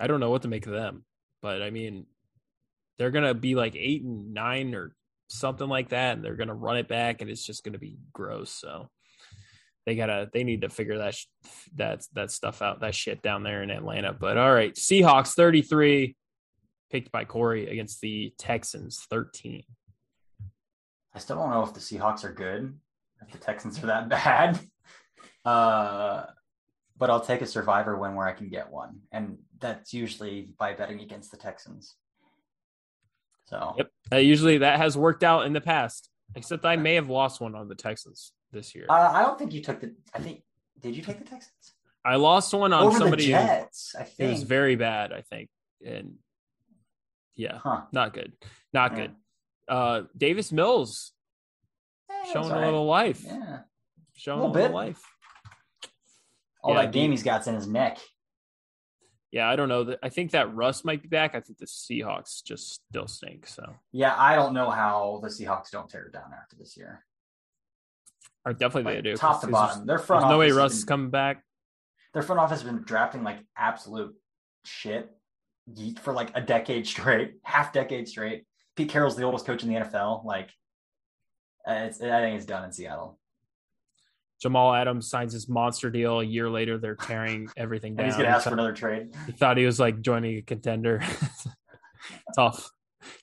[0.00, 1.04] I don't know what to make of them,
[1.40, 2.06] but I mean,
[2.98, 4.96] they're gonna be like eight and nine or
[5.28, 8.50] something like that, and they're gonna run it back, and it's just gonna be gross.
[8.50, 8.90] So
[9.86, 11.26] they gotta they need to figure that sh-
[11.76, 14.12] that that stuff out, that shit down there in Atlanta.
[14.12, 16.16] But all right, Seahawks thirty three
[16.90, 19.62] picked by Corey against the Texans 13.
[21.14, 22.76] I still don't know if the Seahawks are good,
[23.32, 24.58] the Texans are that bad.
[25.44, 26.24] Uh,
[26.96, 30.74] but I'll take a survivor win where I can get one, and that's usually by
[30.74, 31.94] betting against the Texans.
[33.46, 33.90] So Yep.
[34.12, 37.54] Uh, usually that has worked out in the past, except I may have lost one
[37.54, 38.86] on the Texans this year.
[38.88, 39.94] uh, I don't think you took the.
[40.14, 40.42] I think
[40.80, 41.74] did you take the Texans
[42.04, 43.94] I lost one on over somebody the who Jets?
[43.98, 45.50] I it was very bad, I think.
[45.84, 46.14] And
[47.34, 47.82] yeah, huh.
[47.92, 48.32] not good.
[48.72, 48.96] Not Yeah.
[48.98, 49.14] good.
[49.68, 51.12] Uh Davis Mills
[52.32, 53.22] showing a little life.
[53.24, 53.60] Yeah.
[54.14, 54.74] Showing a Little little bit.
[54.74, 55.02] life.
[56.62, 57.98] All Yeah, that game he's got in his neck.
[59.32, 59.94] Yeah, I don't know.
[60.02, 61.34] I think that Russ might be back.
[61.34, 63.46] I think the Seahawks just still stink.
[63.46, 67.04] So Yeah, I don't know how the Seahawks don't tear it down after this year.
[68.44, 69.16] or definitely Like, they do.
[69.16, 69.86] top to bottom.
[69.86, 71.44] Their There's, front there's no way office Russ is been- coming back.
[72.14, 74.14] their front office has been drafting like absolute
[74.64, 75.10] shit
[76.00, 78.44] for like a decade straight, half decade straight.
[78.76, 80.24] Pete Carroll's the oldest coach in the NFL.
[80.24, 80.50] Like,
[81.66, 83.18] it's, I think it's done in Seattle.
[84.40, 86.20] Jamal Adams signs his monster deal.
[86.20, 88.04] A year later, they're tearing everything down.
[88.04, 89.14] and he's gonna ask for another trade.
[89.26, 91.02] He thought he was like joining a contender.
[92.34, 92.70] tough.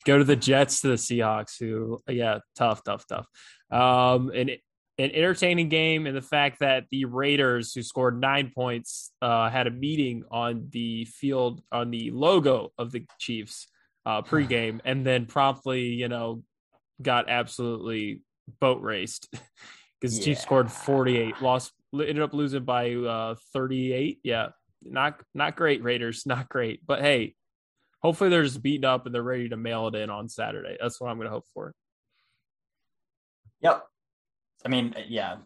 [0.05, 3.27] Go to the Jets to the Seahawks, who yeah, tough, tough, tough.
[3.71, 4.51] Um, and
[4.99, 9.67] an entertaining game, and the fact that the Raiders, who scored nine points, uh, had
[9.67, 13.67] a meeting on the field on the logo of the Chiefs
[14.05, 16.43] uh, pregame, and then promptly, you know,
[17.01, 18.21] got absolutely
[18.59, 19.29] boat raced
[19.99, 20.25] because yeah.
[20.25, 24.19] Chiefs scored 48, lost, ended up losing by uh, 38.
[24.23, 24.49] Yeah,
[24.83, 26.85] not not great, Raiders, not great.
[26.85, 27.35] But hey,
[28.01, 30.77] hopefully they're just beaten up and they're ready to mail it in on Saturday.
[30.79, 31.73] That's what I'm going to hope for.
[33.61, 33.83] Yep.
[34.65, 35.37] I mean, yeah.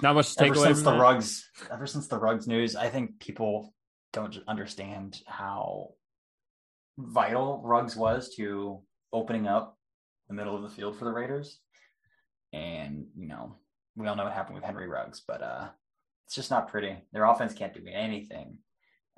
[0.00, 1.00] Not much to take ever since the that.
[1.00, 1.48] Ruggs.
[1.70, 3.74] Ever since the Ruggs news, I think people
[4.12, 5.90] don't understand how
[6.98, 8.80] vital Ruggs was to
[9.12, 9.76] opening up
[10.32, 11.58] the middle of the field for the Raiders.
[12.52, 13.56] And, you know,
[13.96, 15.68] we all know what happened with Henry Ruggs, but uh
[16.26, 16.96] it's just not pretty.
[17.12, 18.58] Their offense can't do anything.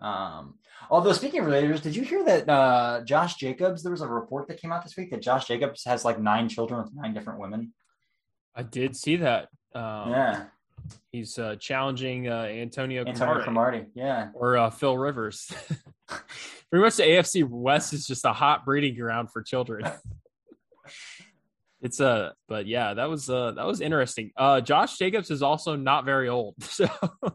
[0.00, 0.58] Um,
[0.90, 4.48] although speaking of Raiders, did you hear that uh Josh Jacobs, there was a report
[4.48, 7.38] that came out this week that Josh Jacobs has like nine children with nine different
[7.38, 7.72] women.
[8.56, 9.48] I did see that.
[9.74, 10.44] Um, yeah.
[11.10, 15.50] He's uh, challenging uh, Antonio, Antonio Cromartie, yeah, or uh, Phil Rivers.
[16.70, 19.90] Pretty much the AFC West is just a hot breeding ground for children.
[21.84, 24.32] it's a, uh, but yeah, that was uh, that was interesting.
[24.36, 27.34] Uh, Josh Jacobs is also not very old, so at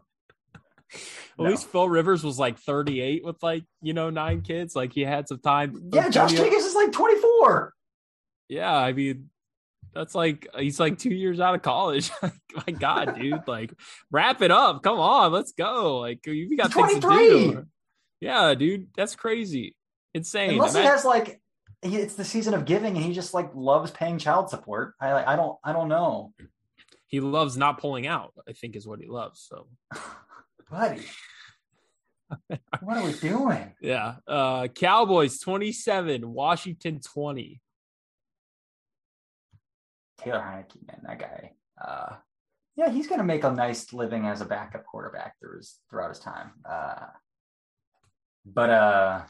[1.38, 1.44] no.
[1.44, 4.74] least Phil Rivers was like 38 with like you know nine kids.
[4.74, 5.90] Like he had some time.
[5.92, 7.72] Yeah, Josh Jacobs is like 24.
[8.48, 9.30] Yeah, I mean
[9.94, 12.10] that's like he's like two years out of college.
[12.22, 13.46] My God, dude!
[13.46, 13.72] Like,
[14.10, 14.82] wrap it up.
[14.82, 15.98] Come on, let's go.
[15.98, 17.66] Like, you've got things to do.
[18.20, 19.76] Yeah, dude, that's crazy,
[20.12, 20.50] insane.
[20.50, 21.40] Unless Imagine- he has like,
[21.82, 24.94] it's the season of giving, and he just like loves paying child support.
[25.00, 26.32] I like, I don't, I don't know.
[27.06, 28.32] He loves not pulling out.
[28.48, 29.46] I think is what he loves.
[29.48, 29.66] So,
[30.70, 31.02] buddy.
[32.80, 33.74] what are we doing?
[33.80, 34.16] Yeah.
[34.26, 37.60] Uh Cowboys 27, Washington 20.
[40.20, 41.52] Taylor Heinicke, man, that guy.
[41.82, 42.16] Uh,
[42.76, 46.10] yeah, he's going to make a nice living as a backup quarterback through his, throughout
[46.10, 46.52] his time.
[46.68, 47.06] Uh,
[48.44, 49.22] but uh,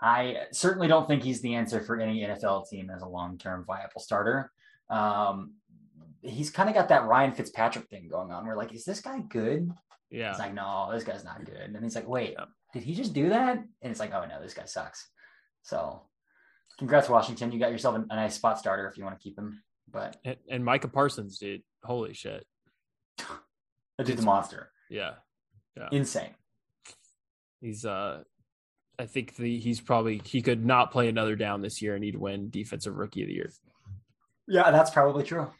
[0.00, 4.00] I certainly don't think he's the answer for any NFL team as a long-term viable
[4.00, 4.52] starter.
[4.88, 5.54] Um,
[6.22, 8.46] he's kind of got that Ryan Fitzpatrick thing going on.
[8.46, 9.70] Where like, is this guy good?
[10.10, 10.30] Yeah.
[10.30, 11.56] It's like, no, this guy's not good.
[11.74, 12.36] And he's like, wait,
[12.72, 13.58] did he just do that?
[13.82, 15.08] And it's like, oh no, this guy sucks.
[15.62, 16.02] So
[16.78, 17.52] congrats, Washington.
[17.52, 19.62] You got yourself a, a nice spot starter if you want to keep him.
[19.90, 22.46] But and, and Micah Parsons, dude, holy shit,
[23.18, 24.70] that dude's a monster.
[24.90, 25.14] Yeah,
[25.76, 26.34] yeah, insane.
[27.60, 28.22] He's uh,
[28.98, 32.16] I think the he's probably he could not play another down this year and he'd
[32.16, 33.52] win defensive rookie of the year.
[34.46, 35.50] Yeah, that's probably true.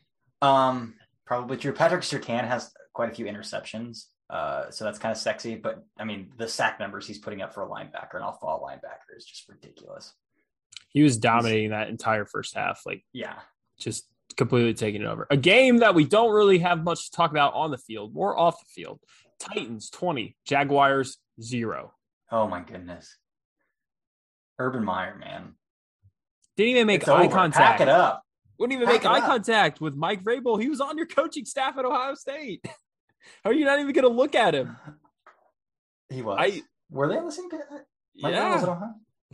[0.42, 0.94] Um,
[1.26, 1.72] probably true.
[1.72, 4.06] Patrick Surtain has quite a few interceptions.
[4.30, 7.54] Uh, so that's kind of sexy, but I mean, the sack numbers he's putting up
[7.54, 10.12] for a linebacker, and off ball linebacker, is just ridiculous.
[10.90, 12.82] He was dominating that entire first half.
[12.84, 13.36] Like, yeah,
[13.78, 15.26] just completely taking it over.
[15.30, 18.38] A game that we don't really have much to talk about on the field, more
[18.38, 19.00] off the field.
[19.40, 21.92] Titans 20, Jaguars 0.
[22.30, 23.16] Oh my goodness.
[24.58, 25.54] Urban Meyer, man.
[26.56, 27.34] Didn't even make it's eye over.
[27.34, 27.78] contact.
[27.78, 28.22] Pack it up.
[28.58, 29.26] Wouldn't even Pack make eye up.
[29.26, 30.60] contact with Mike Vrabel.
[30.60, 32.64] He was on your coaching staff at Ohio State.
[33.44, 34.76] How are you not even going to look at him?
[36.10, 36.38] He was.
[36.40, 37.58] I, Were they listening to
[38.16, 38.80] Mike yeah.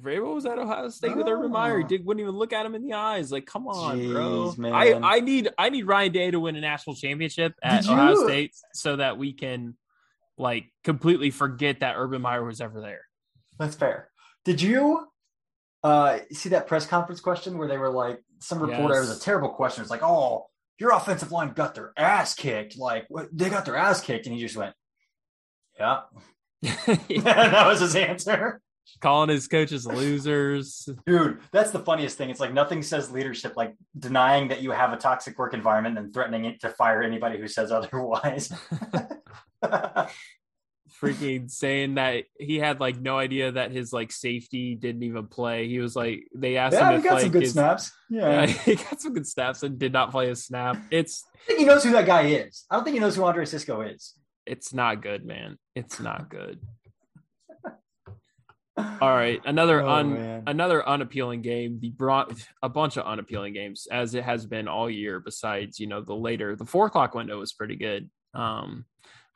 [0.03, 1.19] Vrabel was at Ohio State oh.
[1.19, 1.75] with Urban Meyer.
[1.75, 1.79] Oh.
[1.79, 1.87] He oh.
[1.87, 3.31] did, wouldn't even look at him in the eyes.
[3.31, 4.55] Like, come on, Jeez, bro.
[4.59, 4.73] Man.
[4.73, 8.55] I, I need I need Ryan Day to win a national championship at Ohio State
[8.73, 9.77] so that we can
[10.37, 13.03] like completely forget that Urban Meyer was ever there.
[13.59, 14.11] That's fair.
[14.45, 15.07] Did you
[15.85, 19.09] uh, see that press conference question where they were like, some reporter yes.
[19.09, 19.83] was a terrible question.
[19.83, 20.47] It's like, oh,
[20.79, 22.77] your offensive line got their ass kicked.
[22.77, 23.29] Like, what?
[23.33, 24.75] they got their ass kicked, and he just went,
[25.79, 26.01] yeah.
[26.63, 28.61] that was his answer
[29.01, 30.89] calling his coaches losers.
[31.07, 32.31] Dude, that's the funniest thing.
[32.31, 36.13] It's like nothing says leadership like denying that you have a toxic work environment and
[36.13, 38.53] threatening it to fire anybody who says otherwise.
[41.05, 45.69] Freaking saying that he had like no idea that his like safety didn't even play.
[45.69, 47.93] He was like, they asked yeah, him he if got like some good his, snaps.
[48.09, 48.43] Yeah.
[48.43, 50.77] yeah, he got some good snaps and did not play a snap.
[50.91, 51.25] It's.
[51.35, 52.65] I think he knows who that guy is.
[52.71, 54.15] I don't think he knows who Andre Cisco is.
[54.47, 55.59] It's not good, man.
[55.75, 56.61] It's not good.
[58.77, 60.43] All right, another oh, un man.
[60.47, 61.79] another unappealing game.
[61.81, 62.33] The brought
[62.63, 65.21] a bunch of unappealing games as it has been all year.
[65.21, 68.11] Besides, you know, the later the four o'clock window was pretty good.
[68.35, 68.85] Um,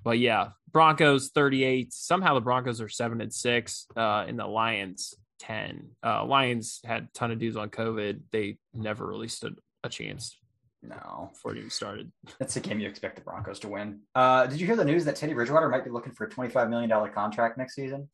[0.04, 1.92] but yeah, Broncos 38.
[1.92, 5.90] Somehow the Broncos are seven and six, uh, and the Lions 10.
[6.04, 8.20] Uh, Lions had a ton of dudes on COVID.
[8.32, 10.36] They never really stood a chance
[10.82, 12.10] No, before it even started.
[12.38, 14.00] that's a game you expect the Broncos to win.
[14.14, 16.68] Uh, did you hear the news that Teddy Bridgewater might be looking for a $25
[16.68, 18.08] million contract next season?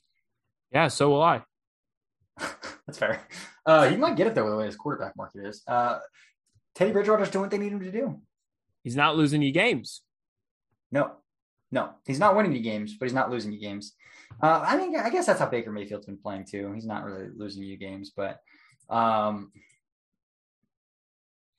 [0.70, 1.43] Yeah, so will I.
[2.87, 3.20] That's fair.
[3.64, 5.62] Uh, he might get it though, the way his quarterback market is.
[5.66, 5.99] Uh,
[6.74, 8.20] Teddy Bridgewater's doing what they need him to do.
[8.82, 10.03] He's not losing you games.
[10.93, 11.12] No,
[11.75, 13.95] no, he's not winning you games, but he's not losing you games.
[14.41, 16.72] Uh, I mean, I guess that's how Baker Mayfield's been playing too.
[16.72, 18.41] He's not really losing you games, but
[18.89, 19.51] um,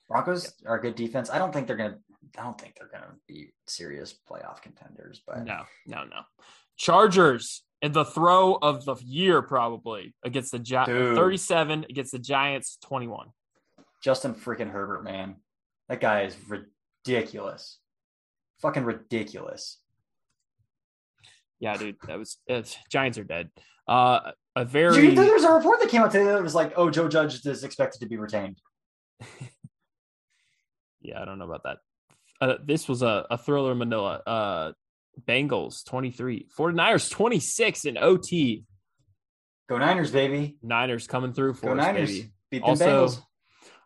[0.08, 1.30] Broncos are a good defense.
[1.30, 1.98] I don't think they're gonna.
[2.38, 6.20] I don't think they're gonna be serious playoff contenders, but No, no, no.
[6.76, 11.16] Chargers in the throw of the year probably against the Gi- Dude.
[11.16, 13.28] 37 against the Giants 21.
[14.02, 15.36] Justin freaking Herbert, man,
[15.88, 17.78] that guy is ridiculous,
[18.60, 19.78] fucking ridiculous.
[21.60, 23.50] Yeah, dude, that was it's, Giants are dead.
[23.88, 26.90] Uh, a very there was a report that came out today that was like, "Oh,
[26.90, 28.58] Joe Judge is expected to be retained."
[31.00, 31.78] yeah, I don't know about that.
[32.40, 34.22] Uh, this was a, a thriller in Manila.
[34.26, 34.72] Uh,
[35.26, 38.64] Bengals 23, 49ers 26 in OT.
[39.68, 40.56] Go Niners, baby!
[40.62, 42.10] Niners coming through for Go us, Niners!
[42.10, 42.32] baby.
[42.50, 43.22] Beat them Also, Bengals.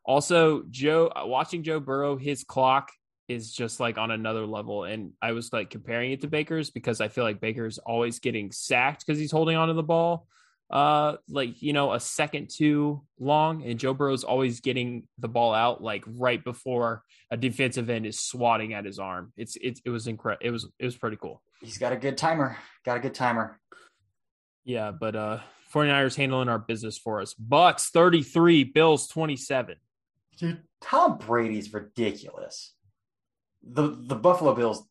[0.05, 2.91] also Joe watching Joe Burrow, his clock
[3.31, 4.85] is just like on another level.
[4.85, 8.51] And I was like comparing it to Baker's because I feel like Baker's always getting
[8.51, 10.27] sacked because he's holding onto the ball
[10.71, 15.53] uh like you know a second too long and Joe Burrow's always getting the ball
[15.53, 19.33] out like right before a defensive end is swatting at his arm.
[19.37, 20.47] It's it, it was incredible.
[20.47, 21.43] It was it was pretty cool.
[21.61, 22.57] He's got a good timer.
[22.85, 23.59] Got a good timer.
[24.65, 25.39] Yeah, but uh
[25.75, 27.35] 49ers handling our business for us.
[27.35, 29.77] Bucks 33, Bills 27.
[30.37, 32.75] Dude, Tom Brady's ridiculous.
[33.63, 34.83] The the Buffalo Bills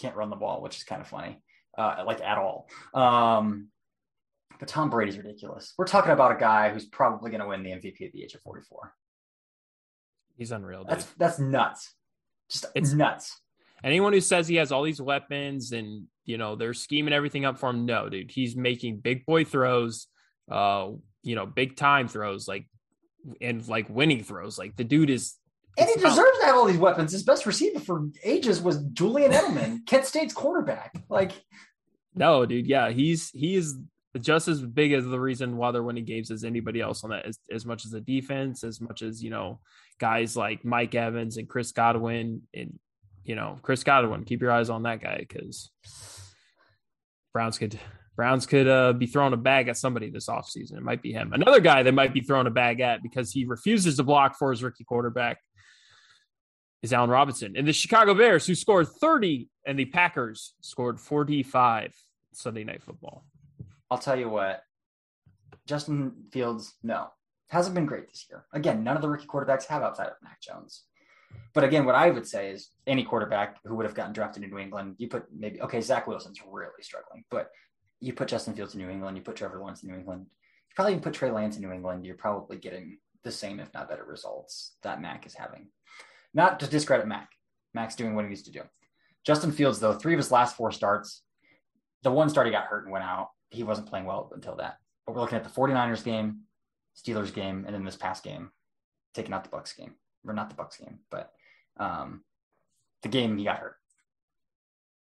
[0.00, 1.40] can't run the ball, which is kind of funny,
[1.76, 2.68] uh, like at all.
[2.94, 3.68] Um,
[4.58, 5.74] but Tom Brady's ridiculous.
[5.76, 8.34] We're talking about a guy who's probably going to win the MVP at the age
[8.34, 8.92] of 44.
[10.36, 10.90] He's unreal, dude.
[10.90, 11.94] That's that's nuts.
[12.50, 13.40] Just It's- nuts.
[13.84, 17.58] Anyone who says he has all these weapons and you know they're scheming everything up
[17.58, 18.30] for him, no, dude.
[18.30, 20.06] He's making big boy throws,
[20.50, 20.88] uh,
[21.22, 22.66] you know, big time throws, like
[23.40, 24.58] and like winning throws.
[24.58, 25.34] Like the dude is
[25.78, 27.12] And he not- deserves to have all these weapons.
[27.12, 30.94] His best receiver for ages was Julian Edelman, Kent State's quarterback.
[31.08, 31.32] Like,
[32.14, 32.66] No, dude.
[32.66, 33.76] Yeah, he's he is
[34.20, 37.26] just as big as the reason why they're winning games as anybody else on that.
[37.26, 39.60] As, as much as the defense, as much as you know,
[39.98, 42.78] guys like Mike Evans and Chris Godwin, and
[43.24, 44.24] you know Chris Godwin.
[44.24, 45.70] Keep your eyes on that guy because
[47.34, 47.78] Browns could
[48.16, 50.78] Browns could uh, be throwing a bag at somebody this offseason.
[50.78, 51.34] It might be him.
[51.34, 54.50] Another guy that might be throwing a bag at because he refuses to block for
[54.50, 55.36] his rookie quarterback
[56.82, 57.56] is Allen Robinson.
[57.56, 61.94] And the Chicago Bears, who scored 30, and the Packers scored 45
[62.32, 63.24] Sunday night football.
[63.90, 64.62] I'll tell you what,
[65.66, 67.08] Justin Fields, no,
[67.48, 68.44] hasn't been great this year.
[68.52, 70.84] Again, none of the rookie quarterbacks have outside of Mac Jones.
[71.52, 74.50] But again, what I would say is any quarterback who would have gotten drafted in
[74.50, 77.50] New England, you put maybe okay, Zach Wilson's really struggling, but
[78.00, 80.74] you put Justin Fields in New England, you put Trevor Lawrence in New England, you
[80.74, 83.88] probably even put Trey Lance in New England, you're probably getting the same, if not
[83.88, 85.68] better, results that Mac is having.
[86.36, 87.30] Not to discredit Mac.
[87.74, 88.60] Mac's doing what he needs to do.
[89.24, 91.22] Justin Fields, though, three of his last four starts,
[92.02, 93.30] the one start he got hurt and went out.
[93.50, 94.76] He wasn't playing well until that.
[95.06, 96.42] But we're looking at the 49ers game,
[96.96, 98.50] Steelers game, and then this past game,
[99.14, 99.94] taking out the Bucks game.
[100.26, 101.32] Or not the Bucks game, but
[101.78, 102.22] um,
[103.02, 103.76] the game he got hurt.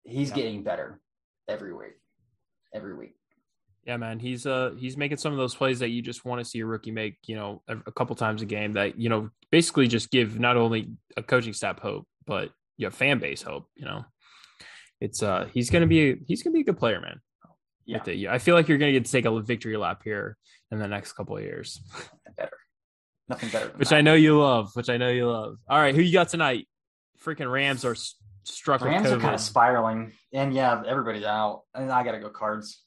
[0.05, 0.37] He's Yeah.
[0.37, 1.01] getting better
[1.49, 1.99] every week.
[2.73, 3.17] Every week.
[3.85, 6.45] Yeah, man, he's uh he's making some of those plays that you just want to
[6.45, 9.31] see a rookie make, you know, a, a couple times a game that you know
[9.51, 13.67] basically just give not only a coaching staff hope, but your fan base hope.
[13.75, 14.05] You know,
[15.01, 17.21] it's uh he's gonna be he's gonna be a good player, man.
[17.87, 18.03] Yeah.
[18.07, 18.29] It.
[18.29, 20.37] I feel like you're gonna get to take a victory lap here
[20.71, 22.57] in the next couple of years, Nothing better.
[23.29, 23.97] Nothing better which that.
[23.97, 24.71] I know you love.
[24.75, 25.57] Which I know you love.
[25.69, 26.69] All right, who you got tonight?
[27.25, 27.97] Freaking Rams are
[28.45, 30.13] struck Rams are kind of spiraling.
[30.33, 31.63] And yeah, everybody's out.
[31.75, 32.83] And I got to go cards.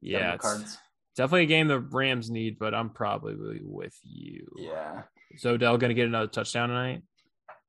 [0.00, 0.78] Yeah, cards.
[1.16, 4.46] definitely a game the Rams need, but I'm probably with you.
[4.56, 7.02] Yeah, Is Odell going to get another touchdown tonight?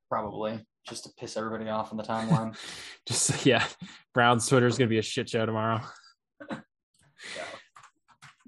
[0.09, 0.59] probably.
[0.87, 2.55] Just to piss everybody off on the timeline.
[3.07, 3.65] Just yeah,
[4.13, 5.81] Brown's Twitter is going to be a shit show tomorrow.
[7.37, 7.43] Yeah.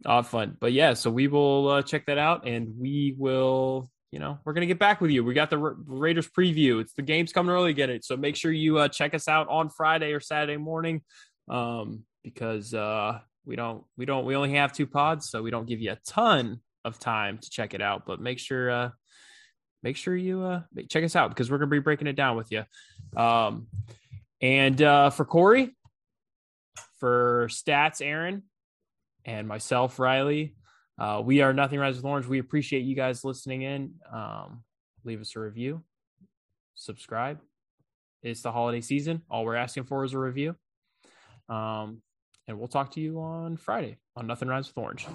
[0.05, 0.57] Oh, fun.
[0.59, 4.53] But yeah, so we will uh, check that out and we will, you know, we're
[4.53, 5.23] going to get back with you.
[5.23, 6.81] We got the Ra- Raiders preview.
[6.81, 8.03] It's the game's coming early, get it.
[8.03, 11.03] So make sure you uh, check us out on Friday or Saturday morning
[11.49, 15.67] um, because uh, we don't, we don't, we only have two pods, so we don't
[15.67, 18.05] give you a ton of time to check it out.
[18.05, 18.89] But make sure, uh,
[19.81, 22.51] make sure you uh, check us out because we're to be breaking it down with
[22.51, 22.63] you.
[23.15, 23.67] Um,
[24.41, 25.73] And uh, for Corey,
[26.99, 28.43] for stats, Aaron,
[29.23, 30.57] and myself, Riley,
[30.99, 32.27] uh, we are Nothing Rhymes with Orange.
[32.27, 33.93] We appreciate you guys listening in.
[34.11, 34.65] Um,
[35.05, 35.81] leave us a review,
[36.75, 37.39] subscribe.
[38.21, 39.21] It's the holiday season.
[39.29, 40.57] All we're asking for is a review.
[41.47, 42.01] Um,
[42.47, 45.07] and we'll talk to you on Friday on Nothing Rhymes with Orange.